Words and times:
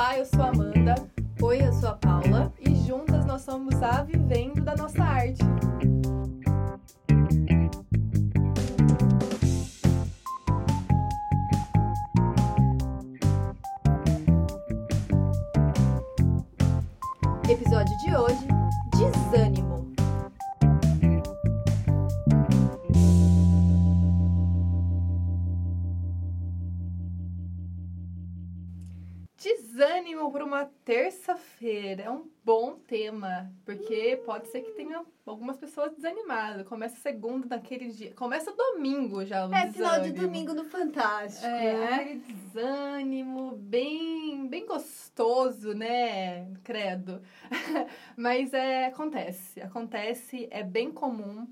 Olá, 0.00 0.16
eu 0.16 0.24
sou 0.24 0.42
a 0.42 0.48
Amanda. 0.48 0.94
Oi, 1.42 1.60
eu 1.60 1.72
sou 1.74 1.90
a 1.90 1.92
Paula. 1.92 2.50
E 2.58 2.74
juntas 2.86 3.26
nós 3.26 3.42
somos 3.42 3.82
a 3.82 4.02
Vivendo 4.02 4.64
da 4.64 4.74
Nossa 4.74 5.04
Arte. 5.04 5.42
Episódio 17.46 17.94
de 17.98 18.16
hoje: 18.16 18.49
Para 30.30 30.44
uma 30.44 30.64
terça-feira 30.84 32.04
é 32.04 32.10
um 32.10 32.28
bom 32.44 32.76
tema, 32.86 33.50
porque 33.64 34.20
pode 34.24 34.48
ser 34.48 34.60
que 34.62 34.70
tenha 34.72 35.04
algumas 35.26 35.56
pessoas 35.56 35.92
desanimadas. 35.92 36.66
Começa 36.66 36.96
segunda 36.96 37.46
naquele 37.48 37.88
dia, 37.88 38.12
começa 38.14 38.52
domingo 38.52 39.24
já 39.24 39.46
o 39.46 39.52
É 39.54 39.66
desânimo. 39.66 39.72
final 39.74 40.00
de 40.00 40.12
domingo 40.12 40.54
no 40.54 40.64
Fantástico, 40.64 41.46
É, 41.46 41.72
né? 41.78 41.94
aquele 41.94 42.18
desânimo 42.20 43.52
bem, 43.56 44.46
bem 44.48 44.66
gostoso, 44.66 45.74
né? 45.74 46.46
Credo. 46.64 47.20
Mas 48.16 48.52
é, 48.54 48.86
acontece, 48.86 49.60
acontece, 49.60 50.46
é 50.50 50.62
bem 50.62 50.90
comum. 50.92 51.46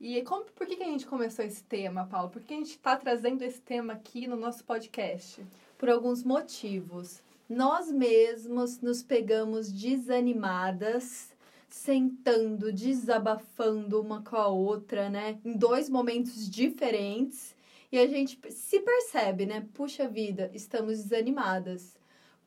E 0.00 0.22
como, 0.22 0.44
por 0.44 0.66
que, 0.66 0.76
que 0.76 0.82
a 0.82 0.86
gente 0.86 1.06
começou 1.06 1.44
esse 1.44 1.62
tema, 1.64 2.06
Paulo? 2.06 2.30
Por 2.30 2.42
que 2.42 2.54
a 2.54 2.56
gente 2.56 2.70
está 2.70 2.96
trazendo 2.96 3.42
esse 3.42 3.60
tema 3.60 3.94
aqui 3.94 4.26
no 4.26 4.36
nosso 4.36 4.64
podcast? 4.64 5.44
Por 5.76 5.88
alguns 5.88 6.22
motivos. 6.22 7.20
Nós 7.48 7.90
mesmos 7.90 8.78
nos 8.82 9.02
pegamos 9.02 9.72
desanimadas, 9.72 11.34
sentando, 11.66 12.70
desabafando 12.70 14.02
uma 14.02 14.22
com 14.22 14.36
a 14.36 14.48
outra, 14.48 15.08
né? 15.08 15.38
Em 15.42 15.56
dois 15.56 15.88
momentos 15.88 16.48
diferentes. 16.50 17.56
E 17.90 17.98
a 17.98 18.06
gente 18.06 18.38
se 18.52 18.80
percebe, 18.80 19.46
né? 19.46 19.66
Puxa 19.72 20.06
vida, 20.06 20.50
estamos 20.52 21.02
desanimadas. 21.04 21.96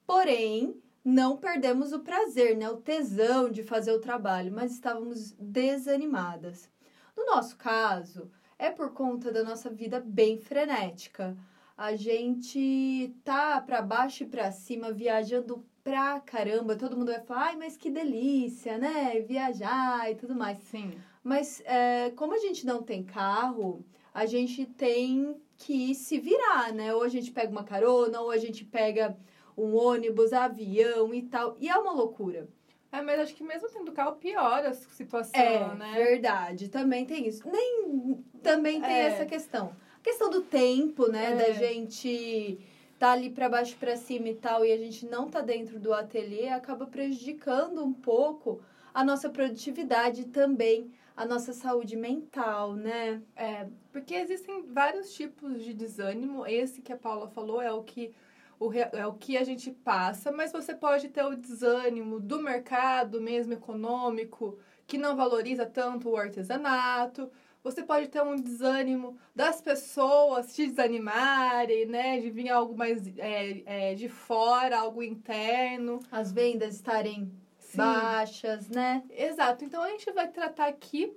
Porém, 0.06 0.80
não 1.04 1.36
perdemos 1.36 1.92
o 1.94 2.02
prazer, 2.02 2.56
né? 2.56 2.70
O 2.70 2.78
tesão 2.78 3.50
de 3.50 3.64
fazer 3.64 3.94
o 3.94 4.00
trabalho, 4.00 4.52
mas 4.54 4.72
estávamos 4.72 5.32
desanimadas. 5.32 6.70
No 7.18 7.26
nosso 7.26 7.58
caso, 7.58 8.30
é 8.60 8.70
por 8.70 8.94
conta 8.94 9.32
da 9.32 9.44
nossa 9.44 9.68
vida 9.68 10.00
bem 10.00 10.38
frenética. 10.38 11.36
A 11.82 11.96
gente 11.96 13.12
tá 13.24 13.60
para 13.60 13.82
baixo 13.82 14.22
e 14.22 14.28
para 14.28 14.52
cima 14.52 14.92
viajando 14.92 15.66
pra 15.84 16.20
caramba. 16.20 16.76
Todo 16.76 16.96
mundo 16.96 17.12
vai 17.12 17.20
falar, 17.22 17.46
ai, 17.48 17.56
mas 17.56 17.76
que 17.76 17.90
delícia, 17.90 18.78
né? 18.78 19.20
Viajar 19.22 20.12
e 20.12 20.14
tudo 20.14 20.36
mais. 20.36 20.60
Sim. 20.60 20.94
Mas 21.24 21.60
é, 21.66 22.12
como 22.16 22.36
a 22.36 22.38
gente 22.38 22.68
não 22.68 22.84
tem 22.84 23.04
carro, 23.04 23.84
a 24.14 24.28
gente 24.28 24.64
tem 24.68 25.36
que 25.58 25.96
se 25.96 26.20
virar, 26.20 26.72
né? 26.72 26.94
Ou 26.94 27.02
a 27.02 27.08
gente 27.08 27.32
pega 27.32 27.50
uma 27.52 27.64
carona, 27.64 28.22
ou 28.22 28.30
a 28.30 28.38
gente 28.38 28.64
pega 28.64 29.18
um 29.58 29.76
ônibus, 29.76 30.34
avião 30.34 31.12
e 31.16 31.24
tal. 31.24 31.58
E 31.60 31.68
é 31.68 31.76
uma 31.76 31.94
loucura. 31.94 32.48
É, 32.92 33.02
mas 33.02 33.20
acho 33.22 33.34
que 33.34 33.44
mesmo 33.44 33.68
tendo 33.70 33.92
carro 33.92 34.18
piora 34.18 34.70
a 34.70 34.74
situação, 34.76 35.42
É, 35.42 35.74
né? 35.74 35.94
verdade. 35.96 36.70
Também 36.70 37.08
tem 37.08 37.28
isso. 37.28 37.42
Nem 37.50 38.24
também 38.44 38.80
tem 38.80 38.92
É. 38.94 39.06
essa 39.08 39.26
questão. 39.26 39.76
Questão 40.04 40.30
do 40.30 40.42
tempo, 40.42 41.08
né? 41.08 41.34
É. 41.34 41.36
Da 41.36 41.52
gente 41.54 42.60
tá 42.98 43.12
ali 43.12 43.30
para 43.30 43.50
baixo 43.50 43.76
para 43.78 43.98
cima 43.98 44.30
e 44.30 44.36
tal 44.36 44.64
e 44.64 44.72
a 44.72 44.78
gente 44.78 45.08
não 45.08 45.28
tá 45.28 45.42
dentro 45.42 45.80
do 45.80 45.92
ateliê 45.92 46.50
acaba 46.50 46.86
prejudicando 46.86 47.84
um 47.84 47.92
pouco 47.92 48.62
a 48.94 49.04
nossa 49.04 49.28
produtividade 49.28 50.26
também 50.26 50.92
a 51.16 51.26
nossa 51.26 51.54
saúde 51.54 51.96
mental, 51.96 52.74
né? 52.74 53.22
É, 53.36 53.68
porque 53.92 54.16
existem 54.16 54.64
vários 54.68 55.14
tipos 55.14 55.64
de 55.64 55.74
desânimo. 55.74 56.48
Esse 56.48 56.82
que 56.82 56.92
a 56.92 56.98
Paula 56.98 57.28
falou 57.28 57.62
é 57.62 57.72
o 57.72 57.84
que 57.84 58.14
o, 58.60 58.72
é 58.74 59.06
o 59.06 59.14
que 59.14 59.38
a 59.38 59.44
gente 59.44 59.72
passa, 59.72 60.32
mas 60.32 60.52
você 60.52 60.74
pode 60.74 61.10
ter 61.10 61.24
o 61.24 61.36
desânimo 61.36 62.20
do 62.20 62.42
mercado 62.42 63.20
mesmo 63.20 63.54
econômico, 63.54 64.58
que 64.88 64.98
não 64.98 65.16
valoriza 65.16 65.66
tanto 65.66 66.10
o 66.10 66.18
artesanato. 66.18 67.30
Você 67.64 67.84
pode 67.84 68.08
ter 68.08 68.22
um 68.22 68.36
desânimo 68.36 69.18
das 69.36 69.62
pessoas 69.62 70.54
te 70.56 70.66
desanimarem, 70.66 71.86
né? 71.86 72.20
De 72.20 72.30
vir 72.30 72.50
algo 72.50 72.76
mais 72.76 73.06
é, 73.18 73.92
é, 73.92 73.96
de 73.96 74.10
fora, 74.10 74.80
algo 74.80 75.04
interno. 75.04 76.00
As 76.12 76.32
vendas 76.32 76.76
estarem 76.76 77.32
Sim. 77.60 77.78
baixas, 77.78 78.68
né? 78.70 79.04
Exato. 79.10 79.64
Então 79.64 79.84
a 79.84 79.90
gente 79.90 80.12
vai 80.12 80.28
tratar 80.28 80.68
aqui 80.68 81.16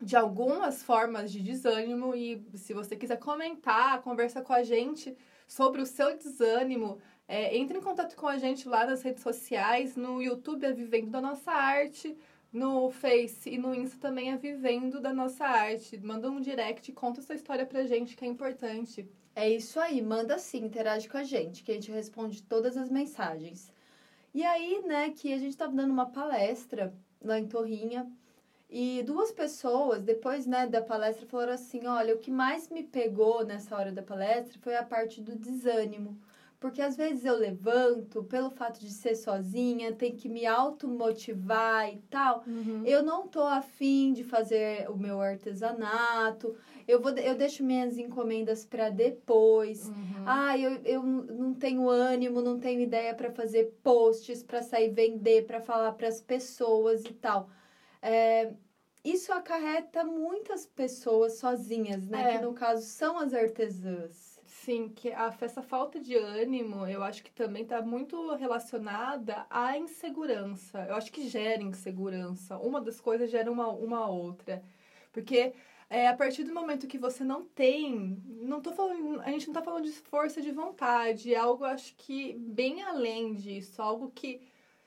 de 0.00 0.16
algumas 0.16 0.82
formas 0.82 1.32
de 1.32 1.40
desânimo 1.40 2.14
e 2.14 2.44
se 2.54 2.74
você 2.74 2.96
quiser 2.96 3.18
comentar, 3.18 4.02
conversa 4.02 4.42
com 4.42 4.52
a 4.52 4.62
gente 4.62 5.16
sobre 5.46 5.80
o 5.80 5.86
seu 5.86 6.16
desânimo, 6.16 6.98
é, 7.28 7.56
entre 7.56 7.78
em 7.78 7.80
contato 7.80 8.14
com 8.14 8.26
a 8.26 8.36
gente 8.36 8.68
lá 8.68 8.86
nas 8.86 9.02
redes 9.02 9.22
sociais, 9.22 9.96
no 9.96 10.22
YouTube 10.22 10.64
é 10.64 10.72
Vivendo 10.72 11.10
da 11.10 11.20
Nossa 11.20 11.50
Arte, 11.50 12.16
no 12.56 12.90
Face 12.90 13.50
e 13.50 13.58
no 13.58 13.74
Insta 13.74 13.98
também 14.00 14.32
é 14.32 14.36
Vivendo 14.36 14.98
da 14.98 15.12
Nossa 15.12 15.44
Arte. 15.44 15.98
Manda 15.98 16.30
um 16.30 16.40
direct, 16.40 16.90
conta 16.92 17.20
sua 17.20 17.34
história 17.34 17.66
pra 17.66 17.84
gente 17.84 18.16
que 18.16 18.24
é 18.24 18.28
importante. 18.28 19.06
É 19.34 19.46
isso 19.46 19.78
aí, 19.78 20.00
manda 20.00 20.38
sim, 20.38 20.64
interage 20.64 21.06
com 21.06 21.18
a 21.18 21.22
gente, 21.22 21.62
que 21.62 21.70
a 21.70 21.74
gente 21.74 21.92
responde 21.92 22.42
todas 22.42 22.78
as 22.78 22.88
mensagens. 22.88 23.70
E 24.32 24.42
aí, 24.42 24.82
né, 24.86 25.10
que 25.10 25.34
a 25.34 25.38
gente 25.38 25.54
tava 25.54 25.74
dando 25.74 25.90
uma 25.90 26.06
palestra 26.06 26.94
lá 27.22 27.38
em 27.38 27.46
Torrinha, 27.46 28.10
e 28.70 29.02
duas 29.02 29.30
pessoas, 29.30 30.02
depois, 30.02 30.46
né, 30.46 30.66
da 30.66 30.80
palestra, 30.80 31.26
falaram 31.26 31.52
assim, 31.52 31.86
olha, 31.86 32.14
o 32.14 32.18
que 32.18 32.30
mais 32.30 32.70
me 32.70 32.82
pegou 32.82 33.44
nessa 33.44 33.76
hora 33.76 33.92
da 33.92 34.02
palestra 34.02 34.58
foi 34.60 34.74
a 34.76 34.82
parte 34.82 35.20
do 35.20 35.36
desânimo. 35.36 36.18
Porque 36.58 36.80
às 36.80 36.96
vezes 36.96 37.24
eu 37.24 37.36
levanto, 37.36 38.24
pelo 38.24 38.50
fato 38.50 38.80
de 38.80 38.90
ser 38.90 39.14
sozinha, 39.14 39.92
tem 39.92 40.16
que 40.16 40.28
me 40.28 40.46
automotivar 40.46 41.92
e 41.92 41.98
tal, 42.10 42.44
eu 42.84 43.02
não 43.02 43.28
tô 43.28 43.42
afim 43.42 44.12
de 44.12 44.24
fazer 44.24 44.88
o 44.90 44.96
meu 44.96 45.20
artesanato, 45.20 46.56
eu, 46.88 47.00
vou, 47.00 47.12
eu 47.12 47.34
deixo 47.34 47.62
minhas 47.62 47.98
encomendas 47.98 48.64
para 48.64 48.88
depois. 48.88 49.88
Uhum. 49.88 50.24
Ah, 50.24 50.56
eu, 50.56 50.80
eu 50.84 51.02
não 51.02 51.52
tenho 51.52 51.88
ânimo, 51.88 52.40
não 52.40 52.58
tenho 52.58 52.80
ideia 52.80 53.14
para 53.14 53.30
fazer 53.30 53.74
posts, 53.82 54.42
para 54.42 54.62
sair 54.62 54.90
vender, 54.90 55.46
para 55.46 55.60
falar 55.60 55.92
para 55.92 56.08
as 56.08 56.20
pessoas 56.20 57.04
e 57.04 57.12
tal. 57.12 57.50
É, 58.00 58.52
isso 59.04 59.32
acarreta 59.32 60.04
muitas 60.04 60.66
pessoas 60.66 61.38
sozinhas, 61.38 62.08
né? 62.08 62.34
É. 62.34 62.38
Que 62.38 62.44
no 62.44 62.54
caso 62.54 62.84
são 62.86 63.18
as 63.18 63.34
artesãs. 63.34 64.35
Sim, 64.66 64.88
que 64.88 65.12
a, 65.12 65.32
essa 65.40 65.62
falta 65.62 66.00
de 66.00 66.16
ânimo, 66.16 66.88
eu 66.88 67.00
acho 67.04 67.22
que 67.22 67.30
também 67.30 67.62
está 67.62 67.80
muito 67.80 68.34
relacionada 68.34 69.46
à 69.48 69.78
insegurança. 69.78 70.84
Eu 70.88 70.96
acho 70.96 71.12
que 71.12 71.28
gera 71.28 71.62
insegurança. 71.62 72.58
Uma 72.58 72.80
das 72.80 73.00
coisas 73.00 73.30
gera 73.30 73.50
uma, 73.50 73.68
uma 73.68 74.08
outra. 74.08 74.64
Porque 75.12 75.54
é, 75.88 76.08
a 76.08 76.16
partir 76.16 76.42
do 76.42 76.52
momento 76.52 76.88
que 76.88 76.98
você 76.98 77.22
não 77.22 77.44
tem. 77.44 78.20
Não 78.26 78.60
tô 78.60 78.72
falando, 78.72 79.20
a 79.20 79.30
gente 79.30 79.46
não 79.46 79.52
está 79.52 79.62
falando 79.62 79.84
de 79.84 79.92
força 79.92 80.42
de 80.42 80.50
vontade, 80.50 81.32
é 81.32 81.38
algo, 81.38 81.64
acho 81.64 81.94
que, 81.96 82.34
bem 82.34 82.82
além 82.82 83.34
disso. 83.34 83.80
Algo 83.80 84.10
que. 84.12 84.40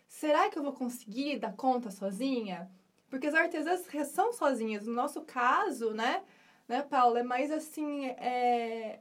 Será 0.09 0.50
que 0.50 0.59
eu 0.59 0.63
vou 0.63 0.73
conseguir 0.73 1.40
dar 1.40 1.53
conta 1.56 1.90
sozinha? 1.90 2.69
Porque 3.09 3.28
as 3.28 3.34
artesãs 3.34 3.88
são 4.09 4.34
sozinhas. 4.34 4.85
No 4.85 4.94
nosso 4.94 5.22
caso, 5.22 5.94
né, 5.94 6.22
né, 6.67 6.81
Paula, 6.81 7.22
é 7.22 7.23
mais 7.23 7.49
assim. 7.49 8.08
É, 8.08 8.99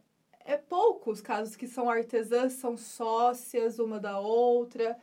é 0.49 0.57
poucos 0.57 1.21
casos 1.21 1.55
que 1.57 1.67
são 1.69 1.91
artesãs, 1.91 2.55
são 2.55 2.75
sócias 2.75 3.79
uma 3.79 4.01
da 4.01 4.19
outra. 4.19 4.97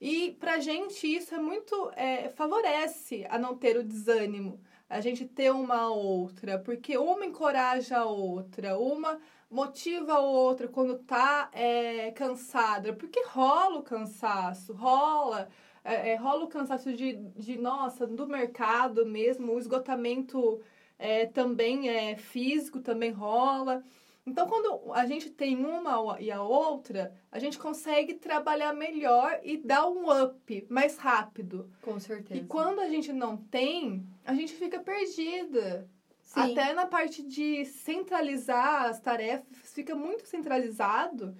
E 0.00 0.32
pra 0.40 0.58
gente 0.60 1.06
isso 1.06 1.34
é 1.34 1.38
muito. 1.38 1.92
É, 1.94 2.30
favorece 2.30 3.26
a 3.28 3.38
não 3.38 3.54
ter 3.56 3.76
o 3.76 3.84
desânimo. 3.84 4.58
A 4.88 5.00
gente 5.02 5.26
ter 5.26 5.52
uma 5.52 5.90
outra, 5.90 6.58
porque 6.58 6.96
uma 6.96 7.26
encoraja 7.26 7.98
a 7.98 8.06
outra, 8.06 8.78
uma 8.78 9.20
motiva 9.50 10.14
a 10.14 10.20
outra 10.20 10.66
quando 10.68 10.98
tá 11.00 11.50
é, 11.52 12.10
cansada, 12.12 12.94
porque 12.94 13.22
rola 13.26 13.78
o 13.80 13.82
cansaço, 13.82 14.72
rola. 14.72 15.48
É, 15.84 16.12
é, 16.12 16.16
rola 16.16 16.44
o 16.44 16.48
cansaço 16.48 16.92
de, 16.94 17.16
de, 17.36 17.58
nossa, 17.58 18.06
do 18.06 18.26
mercado 18.26 19.04
mesmo, 19.06 19.52
o 19.52 19.58
esgotamento 19.58 20.60
é, 20.98 21.26
também 21.26 21.90
é 21.90 22.16
físico, 22.16 22.80
também 22.80 23.10
rola. 23.10 23.84
Então, 24.28 24.46
quando 24.46 24.92
a 24.92 25.06
gente 25.06 25.30
tem 25.30 25.56
uma 25.64 26.20
e 26.20 26.30
a 26.30 26.42
outra, 26.42 27.14
a 27.32 27.38
gente 27.38 27.58
consegue 27.58 28.14
trabalhar 28.14 28.74
melhor 28.74 29.40
e 29.42 29.56
dar 29.56 29.88
um 29.88 30.10
up 30.10 30.66
mais 30.68 30.98
rápido. 30.98 31.70
Com 31.80 31.98
certeza. 31.98 32.38
E 32.38 32.44
quando 32.44 32.80
a 32.80 32.88
gente 32.88 33.10
não 33.12 33.36
tem, 33.36 34.06
a 34.24 34.34
gente 34.34 34.52
fica 34.52 34.78
perdida. 34.80 35.88
Sim. 36.22 36.52
Até 36.52 36.74
na 36.74 36.86
parte 36.86 37.22
de 37.22 37.64
centralizar 37.64 38.84
as 38.84 39.00
tarefas, 39.00 39.72
fica 39.72 39.94
muito 39.94 40.26
centralizado. 40.26 41.34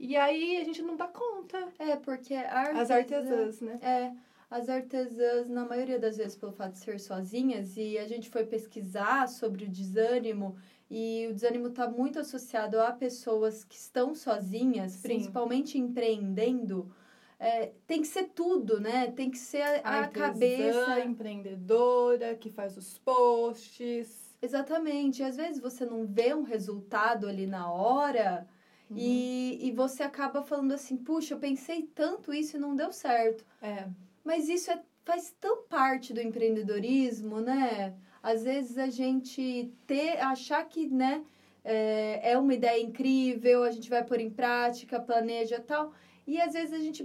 E 0.00 0.16
aí 0.16 0.56
a 0.56 0.64
gente 0.64 0.82
não 0.82 0.96
dá 0.96 1.06
conta. 1.06 1.68
É, 1.78 1.94
porque 1.94 2.34
artesã, 2.34 2.82
As 2.82 2.90
artesãs, 2.90 3.60
né? 3.60 3.78
É, 3.80 4.12
as 4.50 4.68
artesãs, 4.68 5.48
na 5.48 5.64
maioria 5.64 5.98
das 5.98 6.16
vezes, 6.16 6.36
pelo 6.36 6.52
fato 6.52 6.72
de 6.72 6.78
ser 6.80 6.98
sozinhas, 6.98 7.76
e 7.76 7.98
a 7.98 8.06
gente 8.06 8.28
foi 8.28 8.44
pesquisar 8.44 9.28
sobre 9.28 9.64
o 9.64 9.68
desânimo, 9.68 10.56
e 10.90 11.26
o 11.30 11.34
desânimo 11.34 11.68
está 11.68 11.88
muito 11.88 12.18
associado 12.18 12.80
a 12.80 12.92
pessoas 12.92 13.64
que 13.64 13.76
estão 13.76 14.14
sozinhas, 14.14 14.92
Sim. 14.92 15.08
principalmente 15.08 15.78
empreendendo. 15.78 16.92
É, 17.38 17.72
tem 17.86 18.00
que 18.00 18.06
ser 18.06 18.28
tudo, 18.34 18.80
né? 18.80 19.10
Tem 19.10 19.30
que 19.30 19.38
ser 19.38 19.60
a, 19.62 19.80
a 19.84 19.90
artesã, 19.98 20.26
cabeça. 20.26 21.00
empreendedora, 21.00 22.34
que 22.34 22.48
faz 22.50 22.76
os 22.76 22.98
posts. 22.98 24.36
Exatamente. 24.40 25.22
E 25.22 25.24
às 25.24 25.36
vezes 25.36 25.60
você 25.60 25.84
não 25.84 26.06
vê 26.06 26.34
um 26.34 26.42
resultado 26.42 27.26
ali 27.26 27.46
na 27.46 27.70
hora 27.70 28.46
Uhum. 28.88 28.96
e, 28.98 29.58
e 29.68 29.72
você 29.72 30.02
acaba 30.04 30.42
falando 30.42 30.72
assim: 30.72 30.96
puxa, 30.96 31.34
eu 31.34 31.38
pensei 31.38 31.82
tanto 31.94 32.32
isso 32.32 32.56
e 32.56 32.60
não 32.60 32.76
deu 32.76 32.92
certo. 32.92 33.44
É. 33.60 33.88
Mas 34.24 34.48
isso 34.48 34.70
é, 34.70 34.80
faz 35.04 35.34
tão 35.40 35.64
parte 35.64 36.12
do 36.14 36.20
empreendedorismo, 36.20 37.40
né? 37.40 37.96
Às 38.26 38.42
vezes 38.42 38.76
a 38.76 38.88
gente 38.88 39.72
ter, 39.86 40.18
achar 40.18 40.64
que, 40.64 40.88
né, 40.88 41.24
é, 41.62 42.32
é 42.32 42.36
uma 42.36 42.52
ideia 42.54 42.82
incrível, 42.82 43.62
a 43.62 43.70
gente 43.70 43.88
vai 43.88 44.02
pôr 44.02 44.18
em 44.18 44.28
prática, 44.28 44.98
planeja 44.98 45.60
tal. 45.60 45.92
E 46.26 46.40
às 46.40 46.54
vezes 46.54 46.72
a 46.72 46.80
gente 46.80 47.04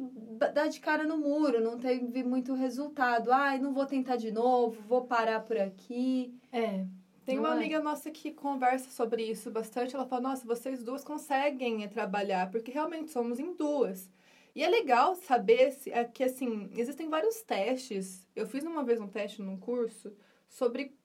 dá 0.51 0.65
de 0.65 0.79
cara 0.79 1.03
no 1.03 1.19
muro, 1.19 1.61
não 1.61 1.77
teve 1.77 2.23
muito 2.23 2.55
resultado. 2.55 3.31
Ai, 3.31 3.59
não 3.59 3.71
vou 3.71 3.85
tentar 3.85 4.15
de 4.15 4.31
novo, 4.31 4.81
vou 4.81 5.05
parar 5.05 5.41
por 5.41 5.59
aqui. 5.59 6.33
É. 6.51 6.87
Tem 7.23 7.35
Não 7.35 7.43
uma 7.43 7.53
é? 7.53 7.57
amiga 7.57 7.79
nossa 7.79 8.09
que 8.09 8.31
conversa 8.31 8.89
sobre 8.89 9.21
isso 9.23 9.51
bastante. 9.51 9.95
Ela 9.95 10.07
fala: 10.07 10.23
Nossa, 10.23 10.43
vocês 10.43 10.83
duas 10.83 11.03
conseguem 11.03 11.83
eh, 11.83 11.87
trabalhar, 11.87 12.49
porque 12.49 12.71
realmente 12.71 13.11
somos 13.11 13.39
em 13.39 13.53
duas. 13.53 14.09
E 14.55 14.63
é 14.63 14.69
legal 14.69 15.13
saber 15.13 15.71
se, 15.71 15.91
é 15.91 16.03
que, 16.03 16.23
assim, 16.23 16.71
existem 16.75 17.07
vários 17.09 17.43
testes. 17.43 18.27
Eu 18.35 18.47
fiz 18.47 18.63
uma 18.63 18.83
vez 18.83 18.99
um 18.99 19.07
teste 19.07 19.39
num 19.39 19.55
curso 19.55 20.11
sobre 20.49 20.99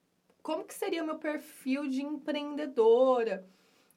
como 0.47 0.63
que 0.63 0.73
seria 0.73 1.03
o 1.03 1.05
meu 1.05 1.19
perfil 1.19 1.89
de 1.89 2.01
empreendedora. 2.01 3.45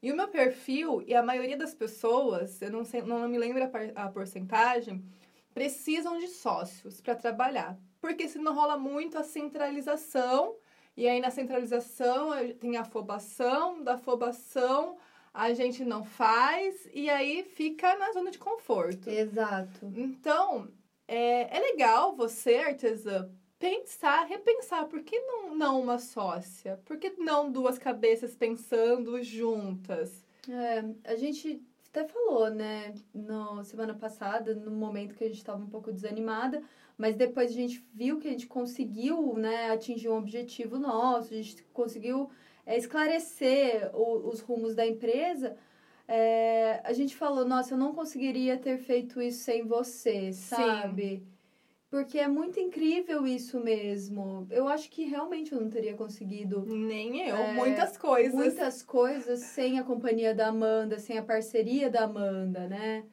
E 0.03 0.11
o 0.11 0.17
meu 0.17 0.27
perfil, 0.27 1.01
e 1.07 1.15
a 1.15 1.23
maioria 1.23 1.57
das 1.57 1.73
pessoas, 1.73 2.61
eu 2.61 2.73
não, 2.73 2.85
sei, 2.85 3.03
não 3.03 3.29
me 3.29 3.39
lembro 3.39 3.63
a, 3.63 3.69
par- 3.69 3.93
a 3.95 4.09
porcentagem, 4.09 5.01
precisam 5.55 6.19
de 6.19 6.27
sócios 6.27 7.01
para 7.01 7.15
trabalhar. 7.15 7.79
Porque 8.01 8.27
senão 8.27 8.53
rola 8.53 8.77
muito 8.77 9.17
a 9.17 9.23
centralização 9.23 10.57
e 10.97 11.07
aí 11.07 11.21
na 11.21 11.31
centralização 11.31 12.35
eh, 12.35 12.53
tem 12.55 12.77
a 12.77 12.81
afobação, 12.81 13.81
da 13.85 13.95
afobação 13.95 14.97
a 15.33 15.55
gente 15.55 15.85
não 15.85 16.03
faz 16.03 16.89
e 16.93 17.09
aí 17.09 17.45
fica 17.45 17.95
na 17.97 18.11
zona 18.11 18.33
de 18.33 18.39
conforto. 18.39 19.09
Exato. 19.09 19.87
Então, 19.95 20.69
é, 21.07 21.57
é 21.57 21.61
legal 21.61 22.17
você, 22.17 22.57
artesã, 22.57 23.31
pensar, 23.61 24.25
repensar, 24.25 24.87
por 24.87 25.03
que 25.03 25.21
não, 25.21 25.55
não 25.55 25.81
uma 25.81 25.99
sócia? 25.99 26.81
Por 26.87 26.97
que 26.97 27.11
não 27.19 27.53
duas 27.53 27.79
cabeças 27.79 28.35
pensando 28.35 29.23
juntas? 29.23 30.25
É, 30.49 30.83
a 31.05 31.15
gente 31.15 31.63
até 31.91 32.05
falou, 32.09 32.49
né, 32.51 32.95
no 33.15 33.63
semana 33.63 33.95
passada, 33.95 34.55
no 34.55 34.71
momento 34.71 35.15
que 35.15 35.25
a 35.25 35.29
gente 35.29 35.37
estava 35.37 35.63
um 35.63 35.69
pouco 35.69 35.93
desanimada, 35.93 36.63
mas 36.97 37.15
depois 37.17 37.51
a 37.51 37.55
gente 37.55 37.85
viu 37.93 38.19
que 38.19 38.29
a 38.29 38.31
gente 38.31 38.47
conseguiu, 38.47 39.35
né, 39.35 39.71
atingir 39.71 40.09
um 40.09 40.17
objetivo 40.17 40.79
nosso, 40.79 41.35
a 41.35 41.37
gente 41.37 41.63
conseguiu 41.73 42.31
é, 42.65 42.77
esclarecer 42.79 43.91
o- 43.95 44.29
os 44.29 44.41
rumos 44.41 44.75
da 44.75 44.87
empresa. 44.87 45.57
É, 46.07 46.81
a 46.85 46.93
gente 46.93 47.17
falou, 47.17 47.45
nossa, 47.45 47.75
eu 47.75 47.79
não 47.79 47.93
conseguiria 47.93 48.57
ter 48.59 48.79
feito 48.79 49.21
isso 49.21 49.43
sem 49.45 49.65
você, 49.67 50.33
sabe? 50.33 51.23
Porque 51.91 52.19
é 52.21 52.29
muito 52.29 52.61
incrível 52.61 53.27
isso 53.27 53.59
mesmo. 53.59 54.47
Eu 54.49 54.69
acho 54.69 54.89
que 54.89 55.05
realmente 55.05 55.53
eu 55.53 55.61
não 55.61 55.69
teria 55.69 55.95
conseguido 55.95 56.65
Nem 56.65 57.29
eu, 57.29 57.37
É, 57.37 57.53
muitas 57.55 57.97
coisas. 57.99 58.33
muitas 58.35 58.83
coisas 58.83 59.41
sem 59.41 59.79
a 59.79 59.83
companhia 59.85 60.33
da 60.33 60.47
Amanda, 60.49 60.99
sem 61.01 61.19
a 61.19 61.23
parceria 61.23 61.91
da 61.91 62.05
Amanda, 62.05 62.69
né? 62.69 63.05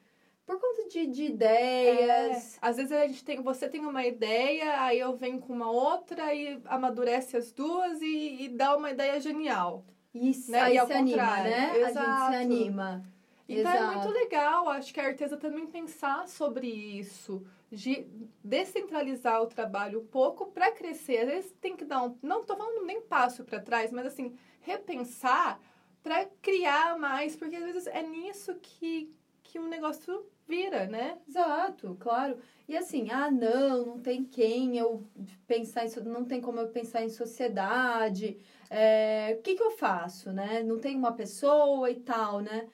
Por 0.46 0.58
conta 0.60 0.88
de, 0.88 1.06
de 1.08 1.24
ideias. 1.24 2.54
É, 2.56 2.58
às 2.62 2.76
vezes 2.76 2.92
a 2.92 3.06
gente 3.06 3.24
tem, 3.24 3.42
você 3.42 3.68
tem 3.68 3.80
uma 3.84 4.06
ideia, 4.06 4.80
aí 4.82 4.98
eu 5.00 5.14
venho 5.16 5.40
com 5.40 5.52
uma 5.52 5.70
outra 5.70 6.32
e 6.32 6.58
amadurece 6.64 7.36
as 7.36 7.50
duas 7.52 8.00
e, 8.00 8.44
e 8.44 8.48
dá 8.48 8.76
uma 8.76 8.90
ideia 8.92 9.20
genial. 9.20 9.84
E 10.14 10.32
Né? 10.48 10.60
aí 10.60 10.74
E 10.74 10.78
ao 10.78 10.86
se 10.86 10.92
anima, 10.94 11.18
contrário. 11.18 11.50
né? 11.50 11.70
A 11.70 11.74
gente 11.74 11.90
Exato. 11.90 12.32
se 12.32 12.36
anima. 12.38 13.02
Então 13.48 13.70
é 13.72 13.80
Exato. 13.80 14.08
muito 14.08 14.10
legal, 14.10 14.68
acho 14.68 14.92
que 14.92 15.00
a 15.00 15.06
artesa 15.06 15.36
também 15.36 15.66
pensar 15.66 16.28
sobre 16.28 16.66
isso, 16.68 17.46
de 17.70 18.06
descentralizar 18.44 19.42
o 19.42 19.46
trabalho 19.46 20.00
um 20.00 20.06
pouco 20.06 20.46
para 20.52 20.70
crescer. 20.72 21.20
Às 21.20 21.26
vezes 21.28 21.52
tem 21.60 21.76
que 21.76 21.84
dar 21.84 22.02
um, 22.04 22.18
não 22.22 22.44
tô 22.44 22.56
falando 22.56 22.84
nem 22.84 23.00
passo 23.00 23.44
para 23.44 23.60
trás, 23.60 23.90
mas 23.90 24.06
assim, 24.06 24.36
repensar 24.60 25.60
para 26.02 26.26
criar 26.42 26.98
mais, 26.98 27.34
porque 27.36 27.56
às 27.56 27.64
vezes 27.64 27.86
é 27.86 28.02
nisso 28.02 28.54
que 28.60 29.14
que 29.42 29.58
um 29.58 29.66
negócio 29.66 30.26
vira, 30.46 30.86
né? 30.86 31.18
Exato, 31.26 31.96
claro. 31.98 32.38
E 32.68 32.76
assim, 32.76 33.10
ah, 33.10 33.30
não, 33.30 33.86
não 33.86 33.98
tem 33.98 34.24
quem 34.24 34.76
eu 34.76 35.02
pensar 35.46 35.84
em, 35.86 35.88
so- 35.88 36.04
não 36.04 36.24
tem 36.24 36.40
como 36.40 36.60
eu 36.60 36.68
pensar 36.68 37.02
em 37.02 37.08
sociedade. 37.08 38.38
É, 38.70 39.36
o 39.38 39.42
que 39.42 39.54
que 39.54 39.62
eu 39.62 39.70
faço, 39.70 40.32
né? 40.32 40.62
Não 40.62 40.78
tem 40.78 40.96
uma 40.96 41.12
pessoa 41.12 41.90
e 41.90 42.00
tal, 42.00 42.40
né? 42.40 42.68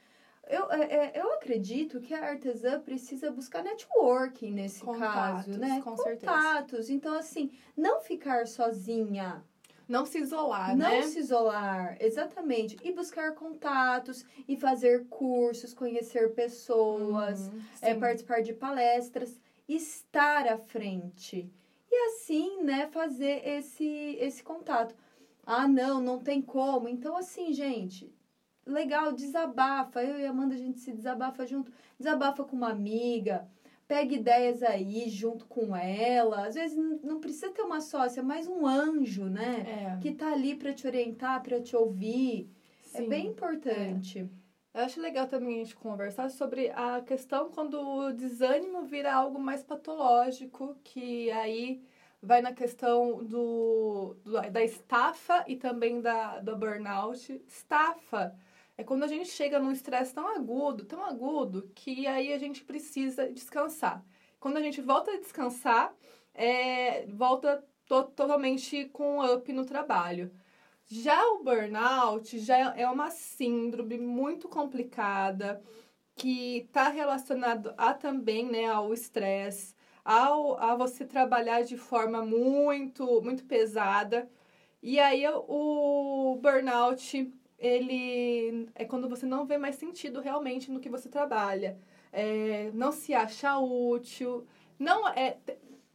Eu, 0.49 0.71
é, 0.71 0.83
é, 0.83 1.21
eu 1.21 1.33
acredito 1.33 2.01
que 2.01 2.13
a 2.13 2.31
artesã 2.31 2.81
precisa 2.81 3.31
buscar 3.31 3.63
networking 3.63 4.51
nesse 4.51 4.81
Contatos, 4.81 5.47
caso, 5.47 5.59
né? 5.59 5.81
com 5.83 5.97
certeza. 5.97 6.33
Contatos. 6.33 6.91
Então, 6.91 7.15
assim, 7.15 7.51
não 7.77 8.01
ficar 8.01 8.47
sozinha. 8.47 9.43
Não 9.87 10.07
se 10.07 10.19
isolar, 10.19 10.75
não 10.75 10.89
né? 10.89 11.03
se 11.03 11.19
isolar, 11.19 11.99
exatamente. 12.01 12.77
E 12.83 12.91
buscar 12.91 13.35
contatos, 13.35 14.25
e 14.49 14.57
fazer 14.57 15.07
cursos, 15.09 15.75
conhecer 15.75 16.33
pessoas 16.33 17.49
Uhum, 17.49 17.63
é, 17.83 17.95
participar 17.95 18.41
de 18.41 18.55
palestras, 18.55 19.39
estar 19.69 20.47
à 20.47 20.57
frente. 20.57 21.51
E 21.91 22.07
assim, 22.09 22.63
né, 22.63 22.89
fazer 22.91 23.47
esse, 23.47 24.17
esse 24.19 24.43
contato. 24.43 24.95
Ah, 25.45 25.69
não, 25.69 26.01
não 26.01 26.19
tem 26.19 26.41
como. 26.41 26.89
Então, 26.89 27.15
assim, 27.17 27.53
gente, 27.53 28.11
legal, 28.67 29.13
desabafa. 29.13 30.03
Eu 30.03 30.19
e 30.19 30.27
a 30.27 30.31
Amanda, 30.31 30.55
a 30.55 30.59
gente 30.59 30.81
se 30.81 30.93
desabafa 30.93 31.47
junto. 31.47 31.73
Desabafa 31.99 32.45
com 32.45 32.57
uma 32.57 32.71
amiga. 32.71 33.49
Pega 33.87 34.15
ideias 34.15 34.63
aí 34.63 35.09
junto 35.11 35.45
com 35.47 35.77
ela. 35.77 36.47
Às 36.47 36.55
vezes 36.55 36.77
não 37.03 37.21
precisa 37.21 37.51
ter 37.51 37.63
uma 37.63 37.81
sócia, 37.81 38.23
mas 38.23 38.47
um 38.47 38.67
anjo, 38.67 39.25
né? 39.27 39.97
É, 39.97 40.01
Que 40.01 40.13
tá 40.13 40.33
ali 40.33 40.55
para 40.55 40.73
te 40.73 40.87
orientar, 40.87 41.43
para 41.43 41.61
te 41.61 41.77
ouvir. 41.77 42.49
É 42.95 42.99
sim. 42.99 43.09
bem 43.09 43.27
importante. 43.29 44.29
Eu 44.73 44.81
acho 44.83 45.01
legal 45.01 45.29
também 45.29 45.57
a 45.61 45.65
gente 45.65 45.77
conversar 45.77 46.31
sobre 46.31 46.71
a 46.71 47.01
questão 47.03 47.51
quando 47.51 47.75
o 47.79 48.13
desânimo 48.13 48.83
vira 48.85 49.15
algo 49.15 49.39
mais 49.39 49.63
patológico, 49.63 50.77
que 50.83 51.31
aí 51.31 51.81
vai 52.21 52.41
na 52.41 52.53
questão 52.53 53.23
do, 53.23 54.17
do- 54.25 54.51
da 54.51 54.65
estafa 54.65 55.45
e 55.47 55.57
também 55.57 56.01
da, 56.01 56.41
do 56.41 56.57
burnout. 56.57 57.41
Estafa 57.47 58.35
é 58.77 58.85
quando 58.85 59.05
a 59.05 59.09
gente 59.09 59.29
chega 59.31 59.59
num 59.59 59.73
estresse 59.73 60.15
tão 60.15 60.29
agudo, 60.37 60.85
tão 60.85 61.05
agudo, 61.05 61.71
que 61.75 62.07
aí 62.07 62.33
a 62.33 62.39
gente 62.39 62.65
precisa 62.65 63.31
descansar. 63.31 64.05
Quando 64.41 64.57
a 64.57 64.61
gente 64.63 64.81
volta 64.81 65.13
a 65.13 65.19
descansar, 65.19 65.95
é, 66.35 67.07
volta 67.07 67.65
to- 67.87 68.05
totalmente 68.05 68.87
com 68.87 69.19
um 69.19 69.35
up 69.35 69.53
no 69.53 69.65
trabalho. 69.65 70.33
Já 70.87 71.25
o 71.33 71.43
burnout 71.43 72.39
já 72.39 72.75
é 72.77 72.87
uma 72.89 73.11
síndrome 73.11 73.99
muito 73.99 74.49
complicada 74.49 75.63
que 76.15 76.59
está 76.59 76.89
relacionado 76.89 77.75
a 77.77 77.95
também 77.95 78.47
né, 78.47 78.67
ao 78.67 78.93
estresse, 78.93 79.75
ao 80.05 80.59
a 80.59 80.77
você 80.77 81.05
trabalhar 81.07 81.63
de 81.63 81.77
forma 81.77 82.25
muito 82.25 83.23
muito 83.23 83.45
pesada. 83.47 84.31
E 84.83 85.01
aí 85.01 85.25
o 85.29 86.39
burnout 86.43 87.33
ele 87.67 88.69
é 88.75 88.85
quando 88.85 89.09
você 89.09 89.27
não 89.27 89.47
vê 89.47 89.57
mais 89.59 89.77
sentido 89.77 90.21
realmente 90.21 90.71
no 90.71 90.81
que 90.81 90.91
você 90.97 91.09
trabalha, 91.09 91.71
É, 92.13 92.71
não 92.83 92.93
se 92.93 93.13
acha 93.13 93.59
útil, 93.59 94.47
não 94.79 95.01
é 95.09 95.37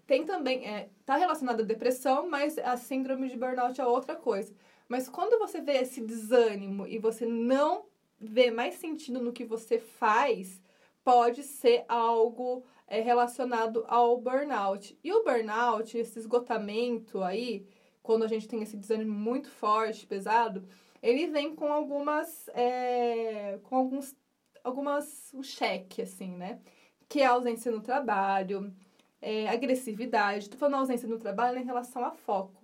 tem 0.06 0.26
também 0.26 0.58
é 0.68 0.90
tá 1.06 1.16
relacionado 1.16 1.62
à 1.62 1.66
depressão, 1.74 2.18
mas 2.30 2.58
a 2.58 2.76
síndrome 2.76 3.30
de 3.30 3.38
burnout 3.38 3.80
é 3.80 3.86
outra 3.86 4.16
coisa. 4.16 4.52
Mas 4.88 5.08
quando 5.08 5.40
você 5.44 5.62
vê 5.62 5.76
esse 5.84 6.02
desânimo 6.02 6.84
e 6.88 6.98
você 7.08 7.26
não 7.26 7.86
vê 8.20 8.52
mais 8.52 8.74
sentido 8.76 9.20
no 9.22 9.32
que 9.38 9.46
você 9.46 9.78
faz, 9.80 10.62
pode 11.04 11.44
ser 11.44 11.86
algo 11.88 12.64
é, 12.88 13.00
relacionado 13.02 13.86
ao 13.88 14.18
burnout. 14.18 14.98
E 15.04 15.14
o 15.14 15.24
burnout, 15.24 15.98
esse 15.98 16.18
esgotamento 16.20 17.24
aí, 17.24 17.66
quando 18.02 18.24
a 18.24 18.28
gente 18.28 18.48
tem 18.48 18.62
esse 18.64 18.76
desânimo 18.76 19.14
muito 19.14 19.50
forte, 19.50 20.08
pesado, 20.08 20.68
ele 21.02 21.28
vem 21.28 21.56
com 21.56 21.72
algumas. 21.72 22.48
é, 22.54 23.60
com 23.64 23.76
alguns, 23.76 24.16
algumas 24.64 25.32
um 25.34 25.44
cheque, 25.44 26.02
assim, 26.02 26.36
né? 26.36 26.60
Que 27.08 27.22
é 27.22 27.26
a 27.26 27.32
ausência 27.32 27.72
no 27.72 27.82
trabalho, 27.82 28.74
é, 29.22 29.48
agressividade. 29.50 30.50
Tô 30.50 30.58
falando 30.58 30.82
ausência 30.82 31.08
no 31.08 31.18
trabalho 31.18 31.60
em 31.60 31.66
relação 31.66 32.04
a 32.04 32.12
foco. 32.12 32.64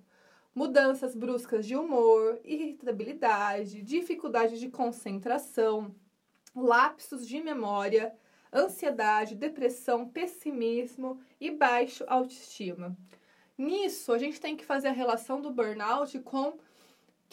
Mudanças 0.54 1.16
bruscas 1.16 1.66
de 1.66 1.76
humor, 1.76 2.40
irritabilidade, 2.44 3.82
dificuldade 3.82 4.60
de 4.60 4.70
concentração, 4.70 5.94
lapsos 6.56 7.28
de 7.28 7.42
memória, 7.42 8.16
ansiedade, 8.54 9.36
depressão, 9.36 10.08
pessimismo 10.08 11.20
e 11.42 11.52
baixo 11.52 12.06
autoestima. 12.08 12.96
Nisso, 13.58 14.14
a 14.14 14.18
gente 14.18 14.40
tem 14.40 14.56
que 14.56 14.66
fazer 14.66 14.90
a 14.90 14.94
relação 14.94 15.42
do 15.42 15.52
burnout 15.52 16.18
com 16.20 16.58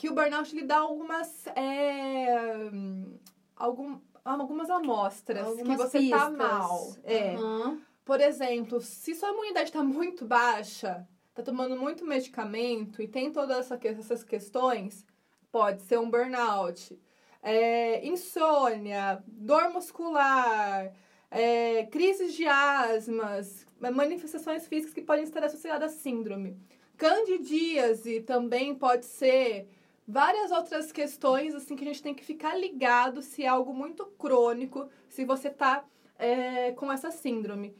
que 0.03 0.09
o 0.09 0.15
burnout 0.15 0.53
lhe 0.53 0.65
dá 0.65 0.79
algumas 0.79 1.47
é, 1.55 2.69
algum, 3.55 4.01
algumas 4.25 4.69
amostras 4.69 5.47
algumas 5.47 5.63
que 5.63 5.77
você 5.77 6.11
tá 6.11 6.19
pistas. 6.19 6.21
tá 6.21 6.31
mal. 6.31 6.97
É. 7.05 7.37
Uhum. 7.37 7.81
Por 8.05 8.21
exemplo, 8.21 8.81
se 8.81 9.15
sua 9.15 9.31
imunidade 9.31 9.69
está 9.69 9.81
muito 9.85 10.27
baixa, 10.27 11.07
tá 11.33 11.41
tomando 11.41 11.77
muito 11.77 12.05
medicamento 12.05 13.01
e 13.01 13.07
tem 13.07 13.31
todas 13.31 13.59
essa, 13.59 13.79
essas 13.81 14.25
questões, 14.25 15.07
pode 15.53 15.83
ser 15.83 16.01
um 16.01 16.11
burnout. 16.11 17.01
É, 17.41 18.05
insônia, 18.05 19.23
dor 19.25 19.71
muscular, 19.71 20.93
é, 21.31 21.87
crises 21.93 22.35
de 22.35 22.45
asmas, 22.45 23.65
manifestações 23.79 24.67
físicas 24.67 24.95
que 24.95 25.03
podem 25.03 25.23
estar 25.23 25.45
associadas 25.45 25.93
à 25.93 25.97
síndrome. 25.97 26.59
Candidíase 26.97 28.21
também 28.23 28.75
pode 28.75 29.07
ser 29.07 29.69
várias 30.07 30.51
outras 30.51 30.93
questões 30.93 31.55
assim 31.55 31.77
que 31.77 31.85
a 31.85 31.87
gente 31.87 32.03
tem 32.03 32.15
que 32.15 32.25
ficar 32.25 32.57
ligado 32.57 33.23
se 33.23 33.45
é 33.45 33.49
algo 33.49 33.73
muito 33.75 34.07
crônico, 34.19 34.89
se 35.09 35.25
você 35.25 35.49
está 35.49 35.85
é, 36.19 36.73
com 36.73 36.91
essa 36.93 37.11
síndrome. 37.11 37.75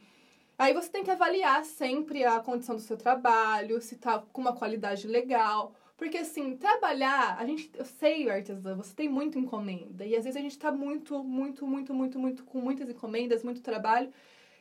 Aí 0.57 0.73
você 0.73 0.89
tem 0.89 1.03
que 1.03 1.11
avaliar 1.11 1.65
sempre 1.65 2.23
a 2.23 2.39
condição 2.39 2.75
do 2.75 2.81
seu 2.81 2.95
trabalho, 2.95 3.81
se 3.81 3.95
está 3.95 4.19
com 4.19 4.41
uma 4.41 4.55
qualidade 4.55 5.07
legal. 5.07 5.73
Porque, 5.97 6.17
assim, 6.17 6.57
trabalhar, 6.57 7.37
a 7.39 7.45
gente, 7.45 7.71
eu 7.75 7.85
sei, 7.85 8.29
artesã, 8.29 8.75
você 8.75 8.93
tem 8.95 9.07
muita 9.09 9.39
encomenda. 9.39 10.05
E 10.05 10.15
às 10.15 10.23
vezes 10.23 10.37
a 10.37 10.41
gente 10.41 10.51
está 10.51 10.71
muito, 10.71 11.23
muito, 11.23 11.65
muito, 11.65 11.93
muito, 11.93 12.19
muito, 12.19 12.43
com 12.43 12.59
muitas 12.59 12.89
encomendas, 12.89 13.43
muito 13.43 13.61
trabalho. 13.61 14.11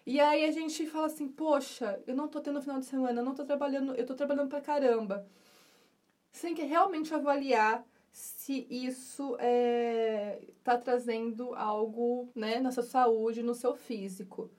E 0.07 0.21
aí 0.21 0.45
a 0.45 0.51
gente 0.51 0.87
fala 0.87 1.07
assim, 1.07 1.29
poxa, 1.29 2.01
eu 2.07 2.15
não 2.15 2.29
tô 2.29 2.41
tendo 2.41 2.61
final 2.61 2.79
de 2.79 2.87
semana, 2.87 3.21
eu 3.21 3.25
não 3.25 3.35
tô 3.35 3.45
trabalhando, 3.45 3.95
eu 3.95 4.07
tô 4.07 4.15
trabalhando 4.15 4.49
pra 4.49 4.61
caramba. 4.61 5.27
Você 6.33 6.47
tem 6.49 6.55
que 6.57 6.63
realmente 6.63 7.15
avaliar 7.15 7.85
se 8.11 8.67
isso 8.69 9.37
é, 9.39 10.41
tá 10.65 10.77
trazendo 10.77 11.55
algo, 11.55 12.31
né, 12.35 12.59
na 12.59 12.73
sua 12.73 12.83
saúde, 12.83 13.43
no 13.43 13.55
seu 13.55 13.75
físico. 13.75 14.51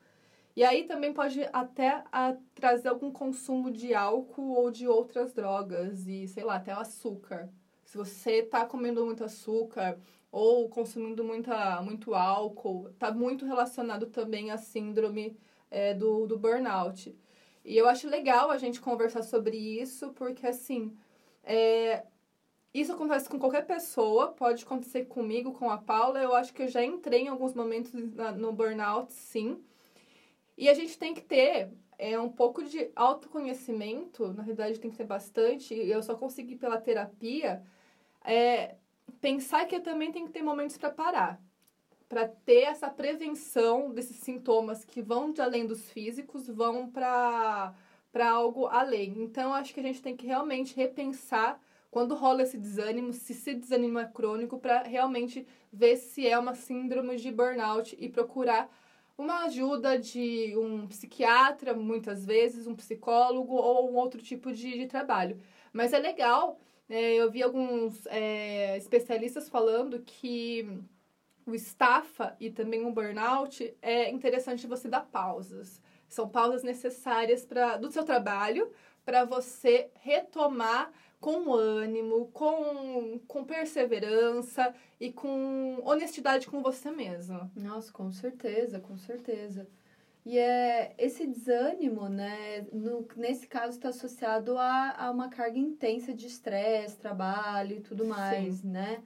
E 0.56 0.64
aí 0.64 0.84
também 0.86 1.12
pode 1.12 1.42
até 1.52 2.04
a, 2.12 2.36
trazer 2.54 2.90
algum 2.90 3.12
consumo 3.12 3.72
de 3.72 3.94
álcool 3.94 4.52
ou 4.54 4.70
de 4.70 4.88
outras 4.88 5.34
drogas 5.34 6.08
e, 6.08 6.28
sei 6.28 6.44
lá, 6.44 6.56
até 6.56 6.76
o 6.76 6.80
açúcar. 6.80 7.50
Se 7.84 7.98
você 7.98 8.40
está 8.40 8.66
comendo 8.66 9.04
muito 9.06 9.24
açúcar 9.24 10.00
ou 10.32 10.70
consumindo 10.70 11.24
muita, 11.24 11.82
muito 11.82 12.14
álcool, 12.14 12.90
está 12.90 13.12
muito 13.12 13.46
relacionado 13.46 14.08
também 14.08 14.52
à 14.52 14.58
síndrome 14.58 15.38
é, 15.72 15.94
do, 15.94 16.28
do 16.28 16.38
burnout. 16.38 17.16
E 17.66 17.78
eu 17.78 17.88
acho 17.88 18.08
legal 18.08 18.52
a 18.52 18.58
gente 18.58 18.82
conversar 18.82 19.24
sobre 19.24 19.58
isso, 19.58 20.12
porque 20.14 20.46
assim, 20.46 20.96
é, 21.44 22.06
isso 22.74 22.94
acontece 22.94 23.30
com 23.30 23.38
qualquer 23.38 23.66
pessoa, 23.66 24.30
pode 24.30 24.64
acontecer 24.64 25.06
comigo, 25.06 25.54
com 25.54 25.70
a 25.70 25.78
Paula. 25.78 26.20
Eu 26.20 26.34
acho 26.34 26.54
que 26.54 26.64
eu 26.64 26.68
já 26.68 26.84
entrei 26.84 27.24
em 27.24 27.28
alguns 27.28 27.54
momentos 27.54 27.94
no 27.94 28.52
burnout, 28.52 29.14
sim. 29.14 29.64
E 30.58 30.70
a 30.70 30.74
gente 30.74 30.98
tem 30.98 31.14
que 31.14 31.22
ter 31.22 31.70
é, 31.98 32.20
um 32.20 32.30
pouco 32.30 32.64
de 32.64 32.90
autoconhecimento, 32.96 34.34
na 34.34 34.44
realidade 34.44 34.80
tem 34.80 34.90
que 34.90 34.98
ter 34.98 35.06
bastante, 35.06 35.74
eu 35.74 36.02
só 36.02 36.16
consegui 36.16 36.56
pela 36.56 36.80
terapia, 36.80 37.64
é, 38.24 38.76
pensar 39.22 39.66
que 39.66 39.76
eu 39.76 39.82
também 39.82 40.12
tenho 40.12 40.28
que 40.28 40.34
ter 40.34 40.42
momentos 40.42 40.78
para 40.78 40.90
parar. 40.90 41.42
Para 42.10 42.28
ter 42.28 42.64
essa 42.64 42.90
prevenção 42.90 43.92
desses 43.92 44.18
sintomas 44.18 44.84
que 44.84 45.02
vão 45.02 45.32
de 45.32 45.42
além 45.42 45.66
dos 45.66 45.90
físicos, 45.90 46.48
vão 46.48 46.90
para 48.14 48.30
algo 48.30 48.68
além. 48.68 49.16
Então, 49.18 49.54
acho 49.54 49.74
que 49.74 49.80
a 49.80 49.84
gente 49.84 50.02
tem 50.02 50.16
que 50.16 50.28
realmente 50.28 50.76
repensar 50.76 51.60
quando 51.90 52.16
rola 52.16 52.44
esse 52.44 52.58
desânimo, 52.58 53.12
se 53.12 53.34
esse 53.34 53.54
desânimo 53.56 54.00
é 54.00 54.06
crônico, 54.06 54.60
para 54.60 54.84
realmente 54.84 55.46
ver 55.72 55.98
se 55.98 56.28
é 56.28 56.38
uma 56.38 56.54
síndrome 56.56 57.18
de 57.18 57.32
burnout 57.32 57.96
e 58.00 58.08
procurar 58.08 58.70
uma 59.18 59.46
ajuda 59.46 59.98
de 59.98 60.56
um 60.58 60.88
psiquiatra, 60.88 61.74
muitas 61.74 62.26
vezes, 62.26 62.68
um 62.68 62.76
psicólogo 62.76 63.56
ou 63.56 63.92
um 63.92 63.96
outro 63.96 64.22
tipo 64.22 64.52
de, 64.52 64.78
de 64.78 64.88
trabalho. 64.88 65.40
Mas 65.72 65.92
é 65.94 66.00
legal, 66.00 66.60
é, 66.90 67.16
eu 67.16 67.30
vi 67.32 67.42
alguns 67.44 68.06
é, 68.08 68.78
especialistas 68.78 69.50
falando 69.50 70.02
que 70.02 70.68
o 71.46 71.54
estafa 71.54 72.36
e 72.40 72.50
também 72.50 72.86
o 72.86 72.92
burnout 72.92 73.76
é 73.82 74.10
interessante 74.10 74.68
você 74.68 74.88
dar 74.88 75.02
pausas. 75.02 75.82
São 76.14 76.30
pausas 76.30 76.64
necessárias 76.64 77.46
para 77.46 77.78
do 77.78 77.92
seu 77.92 78.04
trabalho 78.04 78.72
para 79.04 79.26
você 79.26 79.90
retomar 80.02 80.92
com 81.20 81.54
ânimo, 81.54 82.28
com, 82.34 83.20
com 83.28 83.44
perseverança 83.46 84.74
e 85.00 85.12
com 85.12 85.80
honestidade 85.84 86.48
com 86.48 86.62
você 86.62 86.92
mesmo. 86.92 87.50
Nossa, 87.56 87.92
com 87.92 88.12
certeza, 88.12 88.80
com 88.80 88.98
certeza. 88.98 89.68
E 90.26 90.38
é 90.38 90.94
esse 90.98 91.26
desânimo, 91.26 92.08
né, 92.08 92.66
no, 92.72 93.06
nesse 93.16 93.48
caso 93.48 93.78
está 93.78 93.90
associado 93.90 94.58
a, 94.58 94.96
a 94.98 95.12
uma 95.12 95.30
carga 95.30 95.58
intensa 95.58 96.14
de 96.14 96.28
estresse, 96.28 96.98
trabalho 96.98 97.78
e 97.78 97.82
tudo 97.82 98.06
mais, 98.06 98.56
Sim. 98.56 98.68
né? 98.68 99.02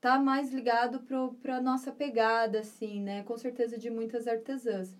Tá 0.00 0.18
mais 0.18 0.52
ligado 0.52 1.00
para 1.42 1.56
a 1.56 1.60
nossa 1.60 1.90
pegada, 1.90 2.60
assim, 2.60 3.00
né? 3.00 3.22
Com 3.24 3.36
certeza 3.36 3.78
de 3.78 3.90
muitas 3.90 4.28
artesãs. 4.28 4.94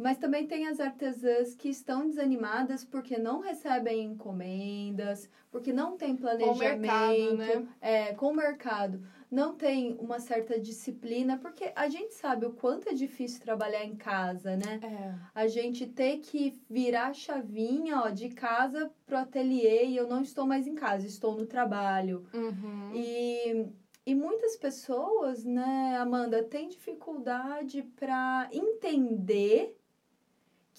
Mas 0.00 0.18
também 0.18 0.46
tem 0.46 0.66
as 0.66 0.80
artesãs 0.80 1.54
que 1.54 1.68
estão 1.68 2.06
desanimadas 2.06 2.84
porque 2.84 3.18
não 3.18 3.40
recebem 3.40 4.04
encomendas, 4.04 5.28
porque 5.50 5.72
não 5.72 5.96
tem 5.96 6.16
planejamento. 6.16 6.58
Com 6.58 6.64
o 6.64 7.36
mercado, 7.36 7.36
né? 7.36 7.68
É, 7.80 8.14
com 8.14 8.28
o 8.28 8.34
mercado. 8.34 9.02
Não 9.30 9.54
tem 9.54 9.96
uma 10.00 10.18
certa 10.18 10.58
disciplina, 10.58 11.38
porque 11.38 11.70
a 11.76 11.88
gente 11.88 12.14
sabe 12.14 12.46
o 12.46 12.52
quanto 12.52 12.88
é 12.88 12.94
difícil 12.94 13.40
trabalhar 13.40 13.84
em 13.84 13.94
casa, 13.94 14.56
né? 14.56 14.80
É. 14.82 15.14
A 15.34 15.46
gente 15.46 15.86
ter 15.86 16.18
que 16.18 16.60
virar 16.68 17.08
a 17.08 17.14
chavinha, 17.14 18.00
ó, 18.00 18.08
de 18.08 18.30
casa 18.30 18.90
pro 19.06 19.18
ateliê 19.18 19.84
e 19.86 19.96
eu 19.96 20.08
não 20.08 20.22
estou 20.22 20.46
mais 20.46 20.66
em 20.66 20.74
casa, 20.74 21.06
estou 21.06 21.36
no 21.36 21.46
trabalho. 21.46 22.26
Uhum. 22.32 22.90
E 22.94 23.68
e 24.06 24.14
muitas 24.14 24.56
pessoas, 24.56 25.44
né, 25.44 25.96
Amanda, 25.98 26.42
têm 26.42 26.68
dificuldade 26.68 27.82
para 27.94 28.48
entender 28.50 29.76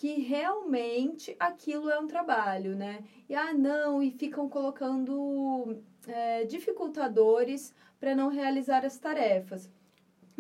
que 0.02 0.20
realmente 0.20 1.36
aquilo 1.40 1.88
é 1.88 2.00
um 2.00 2.08
trabalho, 2.08 2.76
né? 2.76 3.04
E 3.30 3.36
ah, 3.36 3.54
não, 3.54 4.02
e 4.02 4.10
ficam 4.10 4.50
colocando 4.50 5.78
é, 6.08 6.44
dificultadores 6.46 7.72
para 8.00 8.16
não 8.16 8.28
realizar 8.28 8.84
as 8.84 8.98
tarefas. 8.98 9.70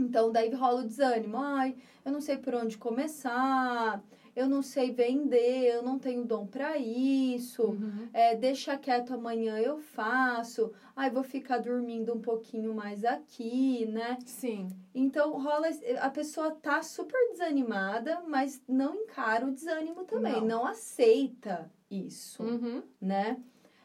Então, 0.01 0.31
daí 0.31 0.53
rola 0.53 0.81
o 0.81 0.87
desânimo. 0.87 1.37
Ai, 1.37 1.75
eu 2.03 2.11
não 2.11 2.21
sei 2.21 2.37
por 2.37 2.53
onde 2.55 2.77
começar 2.77 4.01
eu 4.35 4.47
não 4.47 4.61
sei 4.61 4.91
vender, 4.91 5.75
eu 5.75 5.83
não 5.83 5.99
tenho 5.99 6.23
dom 6.23 6.47
para 6.47 6.77
isso, 6.77 7.63
uhum. 7.63 8.07
é, 8.13 8.35
deixa 8.35 8.77
quieto, 8.77 9.13
amanhã 9.13 9.57
eu 9.57 9.79
faço, 9.79 10.71
ai, 10.95 11.09
vou 11.09 11.23
ficar 11.23 11.57
dormindo 11.57 12.13
um 12.13 12.21
pouquinho 12.21 12.73
mais 12.73 13.03
aqui, 13.03 13.85
né? 13.87 14.17
Sim. 14.25 14.69
Então, 14.95 15.41
rola, 15.41 15.67
a 15.99 16.09
pessoa 16.09 16.51
tá 16.51 16.81
super 16.81 17.19
desanimada, 17.31 18.21
mas 18.27 18.61
não 18.67 18.95
encara 18.95 19.45
o 19.45 19.51
desânimo 19.51 20.05
também, 20.05 20.39
não, 20.41 20.47
não 20.47 20.65
aceita 20.65 21.69
isso, 21.89 22.41
uhum. 22.41 22.81
né? 23.01 23.41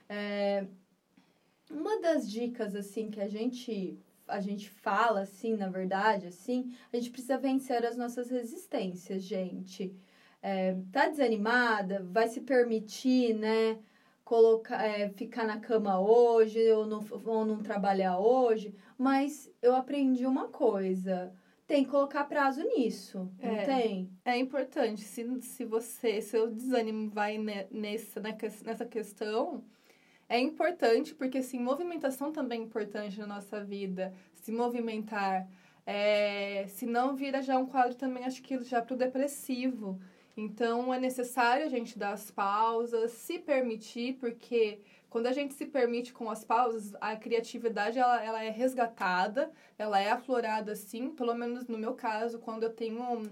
É, 0.08 0.66
uma 1.68 2.00
das 2.00 2.30
dicas, 2.30 2.76
assim, 2.76 3.10
que 3.10 3.20
a 3.20 3.26
gente 3.26 3.98
a 4.28 4.40
gente 4.40 4.68
fala 4.68 5.20
assim, 5.20 5.56
na 5.56 5.68
verdade, 5.68 6.26
assim, 6.26 6.74
a 6.92 6.96
gente 6.96 7.10
precisa 7.10 7.38
vencer 7.38 7.84
as 7.84 7.96
nossas 7.96 8.30
resistências, 8.30 9.22
gente 9.22 9.94
é, 10.42 10.76
tá 10.92 11.08
desanimada, 11.08 12.02
vai 12.10 12.28
se 12.28 12.40
permitir, 12.40 13.34
né? 13.34 13.78
Colocar, 14.24 14.84
é, 14.84 15.08
ficar 15.10 15.44
na 15.44 15.60
cama 15.60 16.00
hoje 16.00 16.60
ou 16.72 16.86
não, 16.86 17.04
ou 17.24 17.44
não 17.44 17.62
trabalhar 17.62 18.18
hoje, 18.18 18.74
mas 18.98 19.50
eu 19.62 19.74
aprendi 19.74 20.26
uma 20.26 20.48
coisa 20.48 21.32
tem 21.66 21.84
que 21.84 21.90
colocar 21.90 22.24
prazo 22.24 22.62
nisso, 22.62 23.28
não 23.42 23.56
é, 23.56 23.64
tem? 23.64 24.10
É 24.24 24.38
importante. 24.38 25.00
Se, 25.00 25.40
se 25.40 25.64
você, 25.64 26.20
seu 26.22 26.48
desânimo 26.48 27.10
vai 27.10 27.38
nessa, 27.70 28.20
nessa 28.20 28.86
questão, 28.86 29.64
é 30.28 30.38
importante, 30.40 31.14
porque 31.14 31.38
assim, 31.38 31.58
movimentação 31.60 32.32
também 32.32 32.60
é 32.60 32.64
importante 32.64 33.18
na 33.18 33.26
nossa 33.26 33.62
vida. 33.64 34.12
Se 34.34 34.52
movimentar 34.52 35.48
É, 35.86 36.66
se 36.68 36.84
não 36.86 37.16
vira 37.16 37.42
já 37.42 37.56
um 37.58 37.66
quadro 37.66 37.94
também, 37.96 38.24
acho 38.24 38.42
que 38.42 38.62
já 38.64 38.82
pro 38.82 38.96
depressivo. 38.96 40.00
Então 40.36 40.92
é 40.92 40.98
necessário 40.98 41.64
a 41.66 41.68
gente 41.68 41.98
dar 41.98 42.12
as 42.12 42.30
pausas, 42.30 43.12
se 43.12 43.38
permitir, 43.38 44.14
porque 44.18 44.80
quando 45.16 45.28
a 45.28 45.32
gente 45.32 45.54
se 45.54 45.64
permite 45.64 46.12
com 46.12 46.28
as 46.28 46.44
pausas, 46.44 46.94
a 47.00 47.16
criatividade 47.16 47.98
ela, 47.98 48.22
ela 48.22 48.44
é 48.44 48.50
resgatada, 48.50 49.50
ela 49.78 49.98
é 49.98 50.10
aflorada 50.10 50.76
sim, 50.76 51.08
pelo 51.08 51.34
menos 51.34 51.66
no 51.66 51.78
meu 51.78 51.94
caso, 51.94 52.38
quando 52.38 52.64
eu 52.64 52.70
tenho 52.70 53.22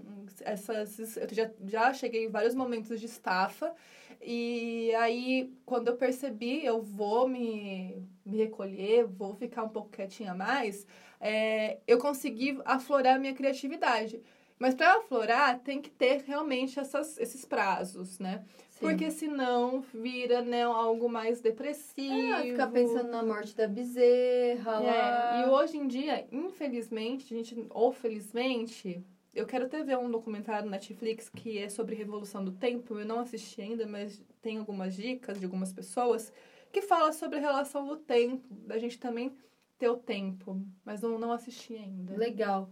essas. 0.41 1.15
Eu 1.15 1.27
já, 1.31 1.51
já 1.63 1.93
cheguei 1.93 2.25
em 2.25 2.27
vários 2.27 2.55
momentos 2.55 2.99
de 2.99 3.05
estafa, 3.05 3.71
e 4.19 4.95
aí 4.95 5.53
quando 5.63 5.89
eu 5.89 5.95
percebi, 5.95 6.65
eu 6.65 6.81
vou 6.81 7.27
me, 7.27 8.03
me 8.25 8.35
recolher, 8.35 9.05
vou 9.05 9.35
ficar 9.35 9.61
um 9.61 9.69
pouco 9.69 9.89
quietinha 9.89 10.33
mais, 10.33 10.87
é, 11.21 11.77
eu 11.85 11.99
consegui 11.99 12.59
aflorar 12.65 13.17
a 13.17 13.19
minha 13.19 13.35
criatividade. 13.35 14.23
Mas 14.57 14.73
para 14.73 14.97
aflorar, 14.97 15.59
tem 15.59 15.81
que 15.81 15.89
ter 15.89 16.23
realmente 16.25 16.79
essas, 16.79 17.17
esses 17.17 17.43
prazos, 17.43 18.19
né? 18.19 18.43
Sim. 18.69 18.79
Porque 18.79 19.11
senão 19.11 19.81
vira 19.93 20.41
né, 20.41 20.63
algo 20.63 21.09
mais 21.09 21.41
depressivo. 21.41 22.33
É, 22.33 22.43
ficar 22.43 22.67
pensando 22.67 23.09
na 23.09 23.23
morte 23.23 23.55
da 23.55 23.67
bezerra. 23.67 24.83
É, 24.83 25.41
e 25.41 25.49
hoje 25.49 25.77
em 25.77 25.87
dia, 25.87 26.27
infelizmente, 26.31 27.33
a 27.33 27.37
gente, 27.37 27.65
ou 27.69 27.91
felizmente, 27.91 29.03
eu 29.33 29.45
quero 29.45 29.65
até 29.65 29.83
ver 29.83 29.97
um 29.97 30.09
documentário 30.09 30.65
na 30.65 30.71
Netflix 30.71 31.29
que 31.29 31.57
é 31.57 31.69
sobre 31.69 31.95
Revolução 31.95 32.43
do 32.43 32.53
Tempo. 32.53 32.97
Eu 32.97 33.05
não 33.05 33.19
assisti 33.19 33.61
ainda, 33.61 33.85
mas 33.85 34.23
tem 34.41 34.57
algumas 34.57 34.95
dicas 34.95 35.37
de 35.37 35.45
algumas 35.45 35.73
pessoas 35.73 36.31
que 36.71 36.81
fala 36.81 37.11
sobre 37.11 37.37
a 37.39 37.41
relação 37.41 37.87
do 37.87 37.95
tempo, 37.95 38.47
da 38.49 38.77
gente 38.77 38.99
também 38.99 39.33
ter 39.77 39.89
o 39.89 39.97
tempo. 39.97 40.61
Mas 40.83 41.01
não, 41.01 41.17
não 41.17 41.31
assisti 41.31 41.75
ainda. 41.75 42.15
Legal. 42.15 42.69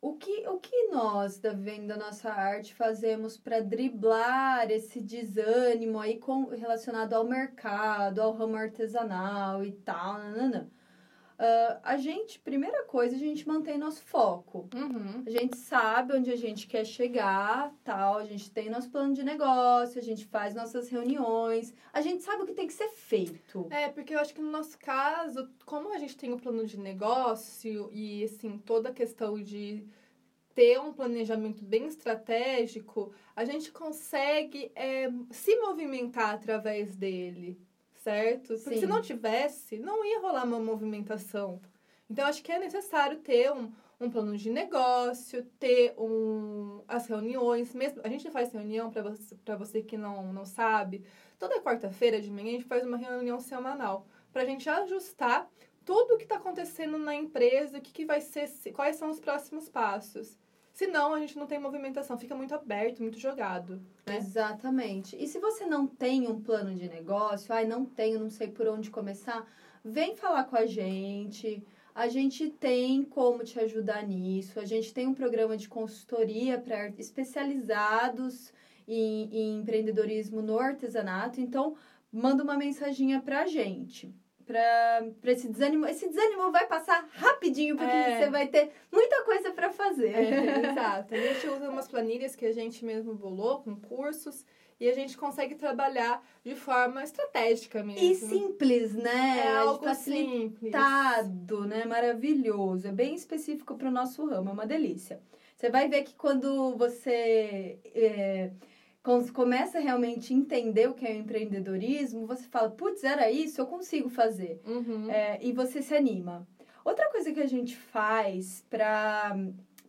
O 0.00 0.16
que, 0.16 0.46
o 0.48 0.58
que 0.58 0.88
nós, 0.88 1.38
da 1.38 1.52
Venda 1.52 1.96
Nossa 1.96 2.30
Arte, 2.30 2.74
fazemos 2.74 3.36
para 3.36 3.60
driblar 3.60 4.70
esse 4.70 5.00
desânimo 5.02 5.98
aí 5.98 6.18
com, 6.18 6.46
relacionado 6.46 7.12
ao 7.14 7.24
mercado, 7.24 8.20
ao 8.22 8.32
ramo 8.32 8.56
artesanal 8.56 9.64
e 9.64 9.72
tal, 9.72 10.14
nananã? 10.18 10.70
Uh, 11.38 11.78
a 11.82 11.98
gente, 11.98 12.40
primeira 12.40 12.84
coisa, 12.84 13.14
a 13.14 13.18
gente 13.18 13.46
mantém 13.46 13.76
nosso 13.76 14.02
foco. 14.02 14.68
Uhum. 14.74 15.22
A 15.26 15.30
gente 15.30 15.56
sabe 15.58 16.14
onde 16.16 16.30
a 16.30 16.36
gente 16.36 16.66
quer 16.66 16.84
chegar, 16.86 17.74
tal. 17.84 18.16
A 18.16 18.24
gente 18.24 18.50
tem 18.50 18.70
nosso 18.70 18.90
plano 18.90 19.12
de 19.12 19.22
negócio, 19.22 19.98
a 19.98 20.02
gente 20.02 20.24
faz 20.26 20.54
nossas 20.54 20.88
reuniões, 20.88 21.74
a 21.92 22.00
gente 22.00 22.22
sabe 22.22 22.42
o 22.42 22.46
que 22.46 22.54
tem 22.54 22.66
que 22.66 22.72
ser 22.72 22.88
feito. 22.88 23.66
É, 23.70 23.88
porque 23.88 24.14
eu 24.14 24.18
acho 24.18 24.32
que 24.32 24.40
no 24.40 24.50
nosso 24.50 24.78
caso, 24.78 25.50
como 25.66 25.92
a 25.92 25.98
gente 25.98 26.16
tem 26.16 26.32
o 26.32 26.38
plano 26.38 26.64
de 26.64 26.80
negócio 26.80 27.90
e, 27.92 28.24
assim, 28.24 28.56
toda 28.56 28.88
a 28.88 28.94
questão 28.94 29.38
de 29.38 29.84
ter 30.54 30.80
um 30.80 30.90
planejamento 30.90 31.62
bem 31.62 31.86
estratégico, 31.86 33.12
a 33.34 33.44
gente 33.44 33.70
consegue 33.70 34.72
é, 34.74 35.12
se 35.30 35.54
movimentar 35.56 36.34
através 36.34 36.96
dele 36.96 37.60
certo? 38.06 38.54
Porque 38.54 38.76
Sim. 38.76 38.80
se 38.80 38.86
não 38.86 39.02
tivesse, 39.02 39.80
não 39.80 40.04
ia 40.04 40.20
rolar 40.20 40.44
uma 40.44 40.60
movimentação. 40.60 41.60
Então, 42.08 42.24
acho 42.24 42.40
que 42.40 42.52
é 42.52 42.58
necessário 42.58 43.18
ter 43.18 43.50
um, 43.50 43.72
um 44.00 44.08
plano 44.08 44.36
de 44.36 44.48
negócio, 44.48 45.44
ter 45.58 45.92
um, 45.98 46.84
as 46.86 47.08
reuniões. 47.08 47.74
Mesmo, 47.74 48.00
a 48.04 48.08
gente 48.08 48.30
faz 48.30 48.52
reunião, 48.52 48.92
para 48.92 49.02
você, 49.02 49.34
você 49.58 49.82
que 49.82 49.96
não, 49.96 50.32
não 50.32 50.44
sabe, 50.44 51.04
toda 51.36 51.60
quarta-feira 51.60 52.20
de 52.20 52.30
manhã 52.30 52.50
a 52.50 52.52
gente 52.52 52.64
faz 52.64 52.84
uma 52.84 52.96
reunião 52.96 53.40
semanal 53.40 54.06
para 54.32 54.42
a 54.42 54.46
gente 54.46 54.70
ajustar 54.70 55.50
tudo 55.84 56.14
o 56.14 56.16
que 56.16 56.24
está 56.24 56.36
acontecendo 56.36 56.98
na 56.98 57.14
empresa, 57.14 57.78
o 57.78 57.80
que, 57.80 57.92
que 57.92 58.04
vai 58.04 58.20
ser, 58.20 58.48
quais 58.72 58.94
são 58.94 59.10
os 59.10 59.18
próximos 59.18 59.68
passos. 59.68 60.38
Senão, 60.76 61.14
a 61.14 61.20
gente 61.20 61.38
não 61.38 61.46
tem 61.46 61.58
movimentação, 61.58 62.18
fica 62.18 62.34
muito 62.34 62.54
aberto, 62.54 63.00
muito 63.00 63.18
jogado. 63.18 63.80
Né? 64.06 64.18
Exatamente. 64.18 65.16
E 65.16 65.26
se 65.26 65.38
você 65.38 65.64
não 65.64 65.86
tem 65.86 66.28
um 66.28 66.38
plano 66.38 66.74
de 66.74 66.86
negócio, 66.86 67.50
ai, 67.54 67.66
não 67.66 67.86
tenho, 67.86 68.20
não 68.20 68.28
sei 68.28 68.48
por 68.48 68.68
onde 68.68 68.90
começar, 68.90 69.50
vem 69.82 70.14
falar 70.14 70.44
com 70.44 70.54
a 70.54 70.66
gente. 70.66 71.64
A 71.94 72.08
gente 72.08 72.50
tem 72.50 73.02
como 73.02 73.42
te 73.42 73.58
ajudar 73.58 74.06
nisso. 74.06 74.60
A 74.60 74.66
gente 74.66 74.92
tem 74.92 75.06
um 75.06 75.14
programa 75.14 75.56
de 75.56 75.66
consultoria 75.66 76.58
para 76.58 76.88
especializados 76.98 78.52
em, 78.86 79.30
em 79.32 79.60
empreendedorismo 79.60 80.42
no 80.42 80.58
artesanato. 80.58 81.40
Então, 81.40 81.74
manda 82.12 82.44
uma 82.44 82.58
mensaginha 82.58 83.22
para 83.22 83.44
a 83.44 83.46
gente 83.46 84.14
para 84.46 85.32
esse 85.32 85.48
desânimo. 85.48 85.86
Esse 85.86 86.08
desânimo 86.08 86.52
vai 86.52 86.66
passar 86.66 87.06
rapidinho, 87.12 87.76
porque 87.76 87.90
é. 87.90 88.18
você 88.18 88.30
vai 88.30 88.46
ter 88.46 88.70
muita 88.92 89.22
coisa 89.24 89.50
para 89.50 89.70
fazer. 89.70 90.14
É, 90.14 90.70
exato. 90.70 91.14
A 91.14 91.18
gente 91.18 91.48
usa 91.48 91.68
umas 91.68 91.88
planilhas 91.88 92.36
que 92.36 92.46
a 92.46 92.52
gente 92.52 92.84
mesmo 92.84 93.14
bolou 93.14 93.62
com 93.62 93.74
cursos 93.74 94.44
e 94.78 94.88
a 94.88 94.92
gente 94.92 95.16
consegue 95.16 95.54
trabalhar 95.54 96.22
de 96.44 96.54
forma 96.54 97.02
estratégica 97.02 97.82
mesmo. 97.82 98.04
E 98.04 98.14
simples, 98.14 98.94
né? 98.94 99.42
É 99.46 99.56
algo 99.56 99.82
facilitado, 99.82 101.56
simples. 101.56 101.68
né? 101.68 101.84
Maravilhoso. 101.84 102.86
É 102.86 102.92
bem 102.92 103.14
específico 103.14 103.74
para 103.74 103.88
o 103.88 103.92
nosso 103.92 104.26
ramo, 104.26 104.50
é 104.50 104.52
uma 104.52 104.66
delícia. 104.66 105.20
Você 105.56 105.70
vai 105.70 105.88
ver 105.88 106.02
que 106.04 106.14
quando 106.14 106.76
você... 106.76 107.78
É, 107.94 108.50
começa 109.32 109.78
realmente 109.78 110.32
a 110.32 110.36
entender 110.36 110.88
o 110.88 110.94
que 110.94 111.06
é 111.06 111.12
o 111.12 111.16
empreendedorismo, 111.16 112.26
você 112.26 112.44
fala, 112.48 112.70
putz, 112.70 113.04
era 113.04 113.30
isso, 113.30 113.60
eu 113.60 113.66
consigo 113.66 114.08
fazer. 114.08 114.60
Uhum. 114.66 115.10
É, 115.10 115.38
e 115.40 115.52
você 115.52 115.80
se 115.80 115.94
anima. 115.94 116.46
Outra 116.84 117.08
coisa 117.10 117.32
que 117.32 117.40
a 117.40 117.46
gente 117.46 117.76
faz 117.76 118.64
para 118.68 119.36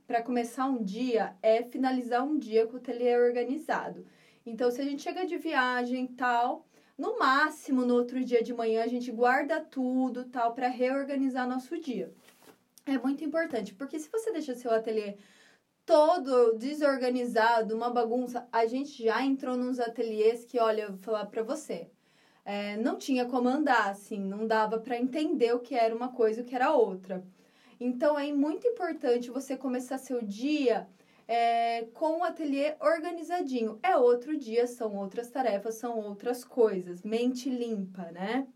para 0.05 0.23
começar 0.23 0.65
um 0.65 0.81
dia 0.81 1.35
é 1.43 1.61
finalizar 1.63 2.23
um 2.23 2.37
dia 2.37 2.65
com 2.65 2.75
o 2.75 2.77
ateliê 2.77 3.17
organizado. 3.17 4.05
Então, 4.45 4.71
se 4.71 4.79
a 4.79 4.83
gente 4.85 5.03
chega 5.03 5.25
de 5.25 5.37
viagem 5.37 6.05
e 6.05 6.07
tal, 6.07 6.65
no 6.97 7.19
máximo 7.19 7.85
no 7.85 7.93
outro 7.93 8.23
dia 8.23 8.41
de 8.41 8.53
manhã 8.53 8.83
a 8.83 8.87
gente 8.87 9.11
guarda 9.11 9.59
tudo 9.59 10.23
tal 10.23 10.53
para 10.53 10.69
reorganizar 10.69 11.45
nosso 11.45 11.77
dia. 11.77 12.09
É 12.85 12.97
muito 12.97 13.21
importante, 13.21 13.73
porque 13.73 13.99
se 13.99 14.09
você 14.09 14.31
deixa 14.31 14.55
seu 14.55 14.71
ateliê 14.71 15.17
todo 15.87 16.57
desorganizado, 16.57 17.73
uma 17.73 17.89
bagunça. 17.89 18.45
A 18.51 18.65
gente 18.67 19.01
já 19.01 19.23
entrou 19.23 19.55
nos 19.55 19.79
ateliês 19.79 20.43
que, 20.43 20.59
olha, 20.59 20.83
eu 20.83 20.89
vou 20.89 20.97
falar 20.99 21.25
para 21.27 21.41
você, 21.41 21.89
é, 22.43 22.75
não 22.75 22.97
tinha 22.97 23.25
como 23.25 23.47
andar, 23.47 23.89
assim, 23.89 24.19
não 24.19 24.45
dava 24.45 24.79
para 24.79 24.99
entender 24.99 25.55
o 25.55 25.61
que 25.61 25.75
era 25.75 25.95
uma 25.95 26.11
coisa 26.11 26.41
e 26.41 26.43
o 26.43 26.45
que 26.45 26.55
era 26.55 26.73
outra. 26.73 27.25
Então, 27.79 28.19
é 28.19 28.31
muito 28.33 28.67
importante 28.67 29.31
você 29.31 29.55
começar 29.55 29.97
seu 29.97 30.21
dia 30.21 30.89
é, 31.25 31.85
com 31.93 32.19
o 32.19 32.23
ateliê 32.23 32.75
organizadinho. 32.81 33.79
É 33.81 33.95
outro 33.95 34.37
dia, 34.37 34.67
são 34.67 34.93
outras 34.97 35.29
tarefas, 35.29 35.75
são 35.75 35.99
outras 35.99 36.43
coisas. 36.43 37.01
Mente 37.01 37.49
limpa, 37.49 38.11
né? 38.11 38.47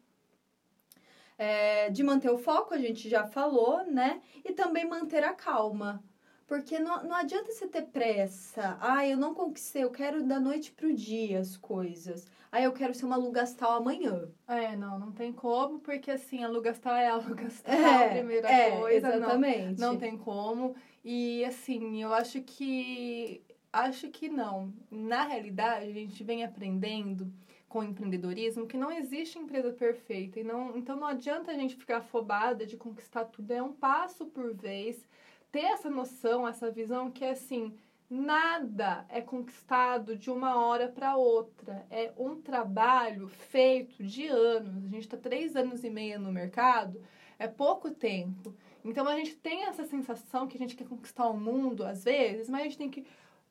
É, 1.37 1.89
de 1.89 2.03
manter 2.03 2.29
o 2.29 2.37
foco, 2.37 2.73
a 2.73 2.77
gente 2.77 3.07
já 3.07 3.25
falou, 3.25 3.85
né? 3.85 4.21
E 4.43 4.53
também 4.53 4.85
manter 4.85 5.23
a 5.23 5.33
calma. 5.33 6.03
Porque 6.51 6.77
não, 6.79 7.01
não 7.05 7.15
adianta 7.15 7.49
você 7.49 7.65
ter 7.65 7.83
pressa. 7.83 8.77
Ah, 8.81 9.07
eu 9.07 9.15
não 9.15 9.33
conquistei, 9.33 9.85
eu 9.85 9.89
quero 9.89 10.21
da 10.21 10.37
noite 10.37 10.69
pro 10.73 10.93
dia 10.93 11.39
as 11.39 11.55
coisas. 11.55 12.27
Ah, 12.51 12.61
eu 12.61 12.73
quero 12.73 12.93
ser 12.93 13.05
uma 13.05 13.15
Lugastal 13.15 13.77
amanhã. 13.77 14.27
É, 14.49 14.75
não, 14.75 14.99
não 14.99 15.13
tem 15.13 15.31
como, 15.31 15.79
porque 15.79 16.11
assim, 16.11 16.43
a 16.43 16.49
Lugastal 16.49 16.93
é 16.97 17.07
a 17.07 17.15
Lugastal, 17.15 17.71
é, 17.73 18.05
a 18.05 18.09
primeira 18.09 18.51
é, 18.51 18.77
coisa. 18.77 19.15
Exatamente. 19.15 19.79
Não, 19.79 19.93
não 19.93 19.97
tem 19.97 20.17
como. 20.17 20.75
E 21.05 21.45
assim, 21.45 22.03
eu 22.03 22.13
acho 22.13 22.41
que. 22.41 23.41
Acho 23.71 24.09
que 24.09 24.27
não. 24.27 24.73
Na 24.91 25.23
realidade, 25.23 25.85
a 25.85 25.93
gente 25.93 26.21
vem 26.21 26.43
aprendendo 26.43 27.31
com 27.69 27.79
o 27.79 27.83
empreendedorismo 27.85 28.67
que 28.67 28.75
não 28.75 28.91
existe 28.91 29.39
empresa 29.39 29.71
perfeita. 29.71 30.37
E 30.37 30.43
não, 30.43 30.77
então 30.77 30.97
não 30.97 31.07
adianta 31.07 31.49
a 31.49 31.55
gente 31.55 31.77
ficar 31.77 31.99
afobada 31.99 32.65
de 32.65 32.75
conquistar 32.75 33.23
tudo. 33.23 33.51
É 33.51 33.63
um 33.63 33.71
passo 33.71 34.25
por 34.25 34.53
vez 34.53 35.07
ter 35.51 35.65
essa 35.65 35.89
noção, 35.89 36.47
essa 36.47 36.71
visão 36.71 37.11
que 37.11 37.23
é 37.23 37.31
assim, 37.31 37.75
nada 38.09 39.05
é 39.09 39.21
conquistado 39.21 40.17
de 40.17 40.29
uma 40.29 40.55
hora 40.65 40.87
para 40.87 41.15
outra. 41.15 41.85
É 41.89 42.11
um 42.17 42.41
trabalho 42.41 43.27
feito 43.27 44.03
de 44.03 44.27
anos. 44.27 44.85
A 44.85 44.89
gente 44.89 45.01
está 45.01 45.17
três 45.17 45.55
anos 45.55 45.83
e 45.83 45.89
meio 45.89 46.19
no 46.19 46.31
mercado, 46.31 47.01
é 47.39 47.47
pouco 47.47 47.91
tempo. 47.91 48.55
Então 48.83 49.07
a 49.07 49.15
gente 49.15 49.35
tem 49.35 49.63
essa 49.65 49.85
sensação 49.85 50.47
que 50.47 50.57
a 50.57 50.59
gente 50.59 50.75
quer 50.75 50.87
conquistar 50.87 51.27
o 51.27 51.37
mundo 51.37 51.83
às 51.85 52.03
vezes, 52.03 52.49
mas 52.49 52.61
a 52.61 52.63
gente 52.63 52.77
tem 52.77 52.89
que 52.89 53.05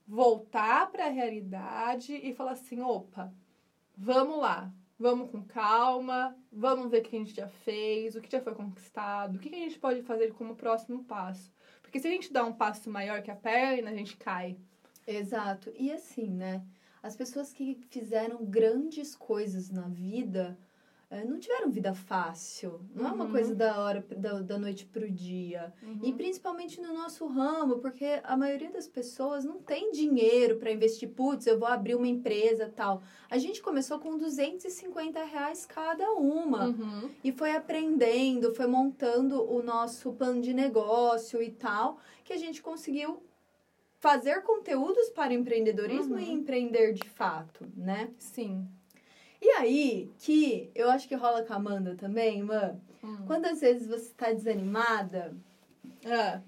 voltar 0.07 0.91
para 0.91 1.07
a 1.07 1.11
realidade 1.11 2.15
e 2.15 2.35
falar 2.35 2.53
assim: 2.53 2.81
opa, 2.81 3.33
vamos 3.97 4.39
lá, 4.39 4.73
vamos 4.99 5.31
com 5.31 5.43
calma, 5.43 6.37
vamos 6.53 6.91
ver 6.91 6.99
o 6.99 7.03
que 7.03 7.17
a 7.17 7.19
gente 7.19 7.35
já 7.35 7.49
fez, 7.49 8.15
o 8.15 8.21
que 8.21 8.31
já 8.31 8.41
foi 8.41 8.55
conquistado, 8.55 9.37
o 9.37 9.39
que 9.39 9.49
a 9.55 9.59
gente 9.59 9.79
pode 9.79 10.03
fazer 10.03 10.35
como 10.35 10.57
próximo 10.57 11.05
passo. 11.05 11.53
Porque 11.91 11.99
se 11.99 12.07
a 12.07 12.11
gente 12.13 12.33
dá 12.33 12.45
um 12.45 12.53
passo 12.53 12.89
maior 12.89 13.21
que 13.21 13.33
a 13.33 13.35
perna, 13.35 13.91
a 13.91 13.95
gente 13.95 14.17
cai. 14.17 14.57
Exato. 15.05 15.73
E 15.77 15.91
assim, 15.91 16.31
né? 16.31 16.63
As 17.03 17.17
pessoas 17.17 17.53
que 17.53 17.81
fizeram 17.91 18.45
grandes 18.45 19.17
coisas 19.17 19.71
na 19.71 19.89
vida, 19.89 20.57
não 21.27 21.41
tiveram 21.41 21.71
vida 21.71 21.93
fácil. 21.93 22.81
Não 22.95 23.09
é 23.09 23.13
uma 23.13 23.25
Uhum. 23.25 23.31
coisa 23.33 23.53
da 23.55 23.81
hora, 23.81 24.05
da, 24.17 24.41
da 24.41 24.57
noite 24.59 24.87
pro 24.87 25.11
dia. 25.11 25.73
E 26.03 26.13
principalmente 26.13 26.81
no 26.81 26.95
nosso 26.95 27.27
ramo, 27.27 27.79
porque 27.79 28.21
a 28.23 28.37
maioria 28.37 28.71
das 28.71 28.87
pessoas 28.87 29.45
não 29.45 29.59
tem 29.59 29.91
dinheiro 29.91 30.57
para 30.57 30.71
investir. 30.71 31.09
Putz, 31.09 31.47
eu 31.49 31.59
vou 31.59 31.67
abrir 31.67 31.97
uma 31.97 32.07
empresa 32.07 32.73
tal. 32.75 33.03
A 33.29 33.39
gente 33.39 33.61
começou 33.61 33.99
com 33.99 34.17
250 34.17 35.25
reais 35.25 35.67
cada 35.67 36.13
uma. 36.13 36.69
Uhum. 36.69 37.11
E 37.25 37.33
foi 37.33 37.53
aprendendo, 37.57 38.55
foi 38.55 38.69
montando 38.69 39.43
o 39.51 39.63
nosso 39.63 40.13
plano 40.13 40.41
de 40.41 40.55
negócio 40.55 41.43
e 41.43 41.51
tal, 41.51 41.99
que 42.25 42.33
a 42.33 42.37
gente 42.39 42.63
conseguiu 42.63 43.21
fazer 43.99 44.43
conteúdos 44.43 45.11
para 45.11 45.35
empreendedorismo 45.35 46.15
Uhum. 46.15 46.21
e 46.21 46.31
empreender 46.31 46.93
de 46.93 47.09
fato, 47.09 47.67
né? 47.77 48.11
Sim. 48.17 48.67
E 49.43 49.49
aí, 49.51 50.11
que 50.19 50.71
eu 50.75 50.91
acho 50.91 51.09
que 51.09 51.15
rola 51.15 51.43
com 51.43 51.53
a 51.53 51.57
Amanda 51.57 51.95
também, 51.95 52.43
mãe, 52.43 52.79
Hum. 53.03 53.25
quantas 53.27 53.61
vezes 53.61 53.89
você 53.89 54.11
tá 54.17 54.31
desanimada, 54.33 55.35
Ah, 56.05 56.41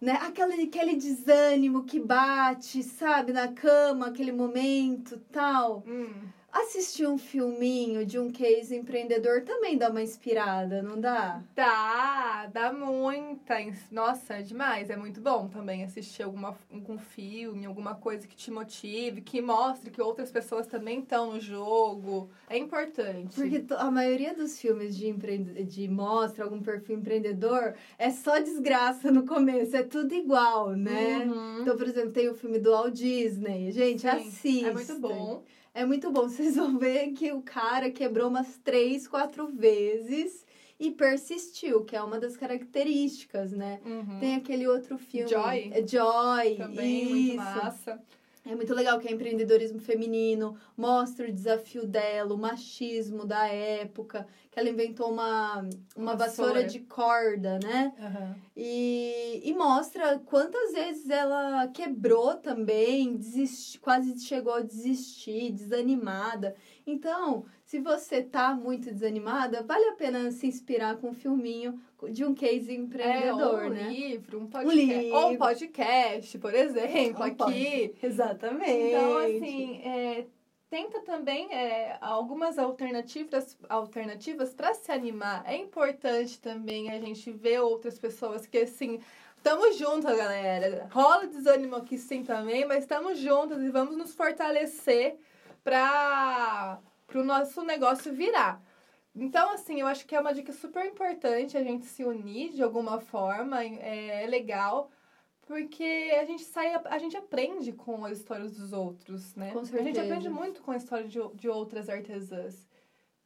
né? 0.00 0.12
Aquele, 0.22 0.64
aquele 0.64 0.96
desânimo 0.96 1.84
que 1.84 1.98
bate, 1.98 2.82
sabe, 2.82 3.32
na 3.32 3.48
cama, 3.48 4.08
aquele 4.08 4.32
momento 4.32 5.18
tal. 5.32 5.82
hum. 5.86 6.12
Assistir 6.54 7.04
um 7.04 7.18
filminho 7.18 8.06
de 8.06 8.16
um 8.16 8.30
case 8.30 8.76
empreendedor 8.76 9.42
também 9.42 9.76
dá 9.76 9.90
uma 9.90 10.00
inspirada, 10.00 10.80
não 10.80 11.00
dá? 11.00 11.42
Dá, 11.52 12.46
dá 12.46 12.72
muita. 12.72 13.56
Nossa, 13.90 14.34
é 14.34 14.42
demais. 14.42 14.88
É 14.88 14.96
muito 14.96 15.20
bom 15.20 15.48
também 15.48 15.82
assistir 15.82 16.22
alguma, 16.22 16.56
algum 16.72 16.96
filme, 16.96 17.66
alguma 17.66 17.96
coisa 17.96 18.28
que 18.28 18.36
te 18.36 18.52
motive, 18.52 19.20
que 19.20 19.42
mostre 19.42 19.90
que 19.90 20.00
outras 20.00 20.30
pessoas 20.30 20.68
também 20.68 21.00
estão 21.00 21.32
no 21.32 21.40
jogo. 21.40 22.30
É 22.48 22.56
importante. 22.56 23.34
Porque 23.34 23.64
a 23.76 23.90
maioria 23.90 24.32
dos 24.32 24.56
filmes 24.56 24.96
de, 24.96 25.08
empreende... 25.08 25.64
de 25.64 25.88
mostra 25.88 26.44
algum 26.44 26.62
perfil 26.62 26.98
empreendedor 26.98 27.74
é 27.98 28.10
só 28.10 28.38
desgraça 28.38 29.10
no 29.10 29.26
começo, 29.26 29.76
é 29.76 29.82
tudo 29.82 30.14
igual, 30.14 30.70
né? 30.70 31.26
Uhum. 31.26 31.62
Então, 31.62 31.76
por 31.76 31.88
exemplo, 31.88 32.12
tem 32.12 32.28
o 32.28 32.34
filme 32.34 32.60
do 32.60 32.70
Walt 32.70 32.94
Disney. 32.94 33.72
Gente, 33.72 34.02
Sim, 34.02 34.06
assista. 34.06 34.68
É 34.68 34.72
muito 34.72 34.98
bom. 35.00 35.42
É 35.74 35.84
muito 35.84 36.10
bom. 36.10 36.22
Vocês 36.30 36.56
vão 36.56 36.78
ver 36.78 37.12
que 37.12 37.32
o 37.32 37.42
cara 37.42 37.90
quebrou 37.90 38.28
umas 38.28 38.56
três, 38.58 39.06
quatro 39.08 39.48
vezes 39.48 40.46
e 40.78 40.90
persistiu, 40.90 41.84
que 41.84 41.96
é 41.96 42.02
uma 42.02 42.18
das 42.18 42.36
características, 42.36 43.52
né? 43.52 43.80
Uhum. 43.84 44.18
Tem 44.20 44.36
aquele 44.36 44.66
outro 44.66 44.96
filme. 44.96 45.28
Joy. 45.28 45.70
É 45.72 45.86
Joy. 45.86 46.56
Também 46.56 47.02
isso. 47.02 47.10
muito 47.10 47.36
massa. 47.36 48.02
É 48.46 48.54
muito 48.54 48.74
legal 48.74 48.98
que 48.98 49.08
é 49.08 49.12
empreendedorismo 49.12 49.80
feminino, 49.80 50.56
mostra 50.76 51.26
o 51.26 51.32
desafio 51.32 51.86
dela, 51.86 52.34
o 52.34 52.38
machismo 52.38 53.24
da 53.24 53.46
época, 53.48 54.26
que 54.50 54.60
ela 54.60 54.68
inventou 54.68 55.10
uma, 55.10 55.66
uma 55.96 56.14
vassoura. 56.14 56.52
Vassoura. 56.52 56.64
de 56.64 56.80
corda, 56.80 57.58
né? 57.58 57.94
Uhum. 57.98 58.34
E, 58.54 59.40
e 59.44 59.54
mostra 59.54 60.18
quantas 60.18 60.72
vezes 60.72 61.08
ela 61.08 61.68
quebrou 61.68 62.34
também, 62.34 63.16
desisti, 63.16 63.80
quase 63.80 64.18
chegou 64.20 64.52
a 64.52 64.60
desistir, 64.60 65.50
desanimada. 65.50 66.54
Então, 66.86 67.46
se 67.74 67.80
você 67.80 68.22
tá 68.22 68.54
muito 68.54 68.92
desanimada, 68.92 69.60
vale 69.64 69.84
a 69.88 69.94
pena 69.94 70.30
se 70.30 70.46
inspirar 70.46 70.96
com 70.98 71.08
um 71.08 71.12
filminho 71.12 71.76
de 72.08 72.24
um 72.24 72.32
case 72.32 72.72
empreendedor, 72.72 73.40
é, 73.40 73.46
ou 73.46 73.56
um 73.64 73.70
né? 73.70 73.88
livro, 73.88 74.38
um 74.38 74.46
podcast. 74.46 74.76
livro. 74.76 75.16
Ou 75.16 75.30
um 75.30 75.36
podcast, 75.36 76.38
por 76.38 76.54
exemplo, 76.54 77.20
Um 77.20 77.24
aqui. 77.24 77.92
Exatamente. 78.00 78.70
Então, 78.70 79.18
assim, 79.18 79.82
é, 79.82 80.24
tenta 80.70 81.00
também 81.00 81.52
é, 81.52 81.98
algumas 82.00 82.60
alternativas 82.60 83.58
alternativas 83.68 84.54
para 84.54 84.72
se 84.72 84.92
animar. 84.92 85.42
É 85.44 85.56
importante 85.56 86.38
também 86.38 86.92
a 86.92 87.00
gente 87.00 87.32
ver 87.32 87.58
outras 87.58 87.98
pessoas 87.98 88.46
que, 88.46 88.58
assim, 88.58 89.00
estamos 89.36 89.76
juntas, 89.76 90.16
galera. 90.16 90.88
Rola 90.92 91.26
desânimo 91.26 91.74
aqui 91.74 91.98
sim 91.98 92.22
também, 92.22 92.64
mas 92.64 92.84
estamos 92.84 93.18
juntas 93.18 93.60
e 93.60 93.68
vamos 93.68 93.96
nos 93.96 94.14
fortalecer 94.14 95.16
para 95.64 96.78
o 97.18 97.24
nosso 97.24 97.62
negócio 97.62 98.12
virar. 98.12 98.62
Então, 99.14 99.50
assim, 99.50 99.80
eu 99.80 99.86
acho 99.86 100.06
que 100.06 100.14
é 100.16 100.20
uma 100.20 100.34
dica 100.34 100.52
super 100.52 100.84
importante 100.84 101.56
a 101.56 101.62
gente 101.62 101.86
se 101.86 102.04
unir 102.04 102.52
de 102.52 102.62
alguma 102.62 103.00
forma. 103.00 103.62
É, 103.62 104.24
é 104.24 104.26
legal. 104.26 104.90
Porque 105.46 106.10
a 106.18 106.24
gente 106.24 106.42
sai, 106.42 106.74
a 106.74 106.98
gente 106.98 107.16
aprende 107.16 107.70
com 107.72 108.04
as 108.04 108.18
histórias 108.18 108.56
dos 108.56 108.72
outros, 108.72 109.34
né? 109.34 109.52
Com 109.52 109.60
A 109.60 109.64
gente 109.64 109.72
certeza. 109.72 110.02
aprende 110.02 110.28
muito 110.30 110.62
com 110.62 110.70
a 110.70 110.76
história 110.76 111.06
de, 111.06 111.18
de 111.34 111.48
outras 111.48 111.88
artesãs. 111.88 112.66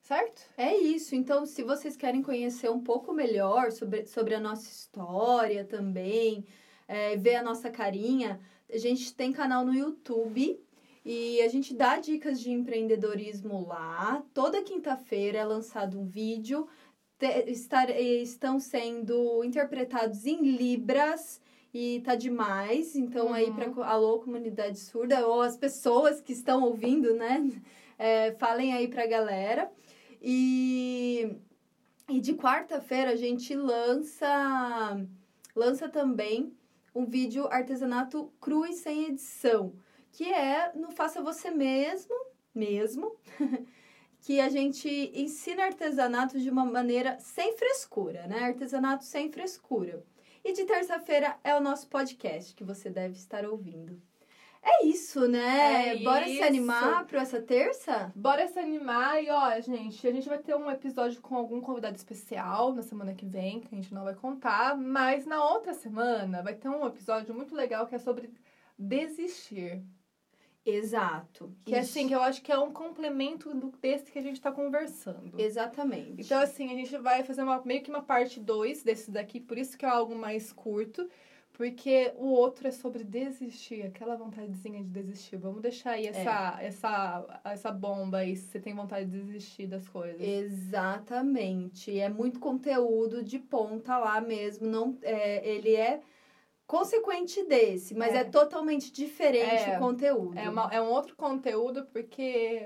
Certo? 0.01 0.43
É 0.57 0.77
isso. 0.77 1.15
Então, 1.15 1.47
se 1.47 1.63
vocês 1.63 1.97
querem 1.97 2.23
conhecer 2.23 2.71
um 2.71 2.81
pouco 2.81 3.13
melhor 3.13 3.71
sobre, 3.71 4.07
sobre 4.07 4.35
a 4.35 4.41
nossa 4.41 4.69
história 4.69 5.65
também, 5.65 6.45
é, 6.89 7.17
ver 7.17 7.37
a 7.37 7.43
nossa 7.43 7.71
carinha, 7.71 8.41
a 8.73 8.79
gente 8.79 9.15
tem 9.15 9.33
canal 9.33 9.65
no 9.65 9.75
YouTube 9.75 10.61
e 11.11 11.41
a 11.41 11.49
gente 11.49 11.75
dá 11.75 11.99
dicas 11.99 12.39
de 12.39 12.51
empreendedorismo 12.51 13.67
lá. 13.67 14.23
Toda 14.35 14.63
quinta-feira 14.63 15.39
é 15.39 15.45
lançado 15.45 15.99
um 15.99 16.05
vídeo. 16.05 16.69
Te- 17.19 17.51
estar, 17.51 17.89
estão 17.99 18.61
sendo 18.61 19.43
interpretados 19.43 20.27
em 20.27 20.43
Libras 20.43 21.41
e 21.73 22.03
tá 22.05 22.15
demais. 22.15 22.95
Então, 22.95 23.33
aí, 23.33 23.47
Uhum. 23.49 23.55
para 23.73 23.87
alô, 23.87 24.19
comunidade 24.19 24.79
surda, 24.79 25.27
ou 25.27 25.41
as 25.41 25.57
pessoas 25.57 26.21
que 26.21 26.35
estão 26.35 26.63
ouvindo, 26.63 27.15
né? 27.15 27.41
É, 28.01 28.33
falem 28.35 28.75
aí 28.75 28.87
pra 28.87 29.07
galera. 29.09 29.73
E, 30.23 31.35
e 32.09 32.21
de 32.21 32.35
quarta-feira 32.35 33.11
a 33.11 33.17
gente 33.17 33.57
lança, 33.57 34.29
lança 35.57 35.89
também 35.89 36.53
um 36.95 37.05
vídeo 37.05 37.49
artesanato 37.49 38.31
cru 38.41 38.65
e 38.67 38.73
sem 38.73 39.07
edição, 39.07 39.73
que 40.13 40.33
é 40.33 40.73
no 40.75 40.91
Faça 40.91 41.23
Você 41.23 41.51
Mesmo, 41.51 42.15
mesmo, 42.55 43.17
que 44.21 44.41
a 44.41 44.49
gente 44.49 44.89
ensina 45.15 45.65
artesanato 45.65 46.39
de 46.39 46.51
uma 46.51 46.65
maneira 46.65 47.19
sem 47.21 47.57
frescura, 47.57 48.27
né? 48.27 48.45
Artesanato 48.45 49.05
sem 49.05 49.31
frescura. 49.31 50.05
E 50.45 50.53
de 50.53 50.65
terça-feira 50.65 51.37
é 51.45 51.55
o 51.55 51.61
nosso 51.61 51.89
podcast 51.89 52.55
que 52.55 52.65
você 52.65 52.89
deve 52.91 53.15
estar 53.15 53.45
ouvindo. 53.45 54.01
É 54.63 54.85
isso, 54.85 55.29
né? 55.29 55.97
É 55.97 56.03
Bora 56.03 56.25
se 56.25 56.33
isso. 56.33 56.45
animar 56.45 57.07
para 57.07 57.23
essa 57.23 57.41
terça? 57.41 58.13
Bora 58.15 58.47
se 58.49 58.59
animar 58.59 59.23
e, 59.23 59.31
ó, 59.31 59.61
gente, 59.61 60.07
a 60.07 60.13
gente 60.13 60.29
vai 60.29 60.39
ter 60.39 60.55
um 60.55 60.71
episódio 60.71 61.21
com 61.21 61.37
algum 61.37 61.61
convidado 61.61 61.97
especial 61.97 62.75
na 62.75 62.83
semana 62.83 63.15
que 63.15 63.25
vem, 63.25 63.61
que 63.61 63.69
a 63.73 63.77
gente 63.77 63.95
não 63.95 64.05
vai 64.05 64.15
contar, 64.15 64.77
mas 64.77 65.25
na 65.27 65.43
outra 65.45 65.75
semana 65.75 66.43
vai 66.43 66.55
ter 66.55 66.69
um 66.69 66.87
episódio 66.87 67.35
muito 67.35 67.55
legal 67.55 67.87
que 67.87 67.95
é 67.95 67.99
sobre 67.99 68.31
desistir. 68.79 69.83
Exato. 70.71 71.53
Que 71.65 71.75
é 71.75 71.81
assim, 71.81 72.09
que 72.09 72.15
eu 72.15 72.23
acho 72.23 72.43
que 72.43 72.53
é 72.53 72.59
um 72.59 72.73
complemento 72.73 73.55
do 73.55 73.73
desse 73.81 74.11
que 74.11 74.19
a 74.19 74.23
gente 74.23 74.41
tá 74.41 74.53
conversando. 74.53 75.39
Exatamente. 75.41 76.23
Então, 76.23 76.41
assim, 76.41 76.73
a 76.73 76.75
gente 76.75 76.97
vai 76.99 77.23
fazer 77.25 77.43
uma, 77.43 77.63
meio 77.65 77.83
que 77.83 77.91
uma 77.91 78.03
parte 78.03 78.39
2 78.41 78.83
desse 78.83 79.11
daqui, 79.11 79.41
por 79.41 79.57
isso 79.57 79.77
que 79.77 79.85
é 79.85 79.89
algo 79.89 80.15
mais 80.15 80.53
curto. 80.53 81.09
Porque 81.59 82.13
o 82.17 82.27
outro 82.27 82.69
é 82.69 82.71
sobre 82.71 83.03
desistir, 83.03 83.83
aquela 83.83 84.15
vontadezinha 84.15 84.81
de 84.81 84.91
desistir. 84.91 85.37
Vamos 85.39 85.61
deixar 85.61 85.93
aí 85.93 86.07
essa, 86.07 86.57
essa, 86.63 87.41
essa 87.43 87.73
bomba 87.73 88.19
aí, 88.19 88.37
se 88.37 88.47
você 88.47 88.61
tem 88.61 88.73
vontade 88.73 89.11
de 89.11 89.21
desistir 89.21 89.67
das 89.67 89.89
coisas. 89.89 90.21
Exatamente. 90.21 91.99
É 91.99 92.09
muito 92.09 92.39
conteúdo 92.39 93.25
de 93.25 93.41
ponta 93.41 93.99
lá 93.99 94.21
mesmo. 94.21 94.69
Não, 94.69 94.97
é, 95.03 95.45
ele 95.49 95.75
é 95.75 96.01
consequente 96.69 97.43
desse, 97.45 97.95
mas 97.95 98.15
é, 98.15 98.19
É. 98.19 98.25
totalmente 98.25 98.93
diferente 98.93 99.65
É. 99.71 99.77
o 99.77 99.79
conteúdo. 99.81 100.39
É, 100.39 100.49
uma, 100.49 100.69
é 100.71 100.81
um 100.81 100.91
outro 100.91 101.17
conteúdo 101.17 101.87
porque 101.87 102.65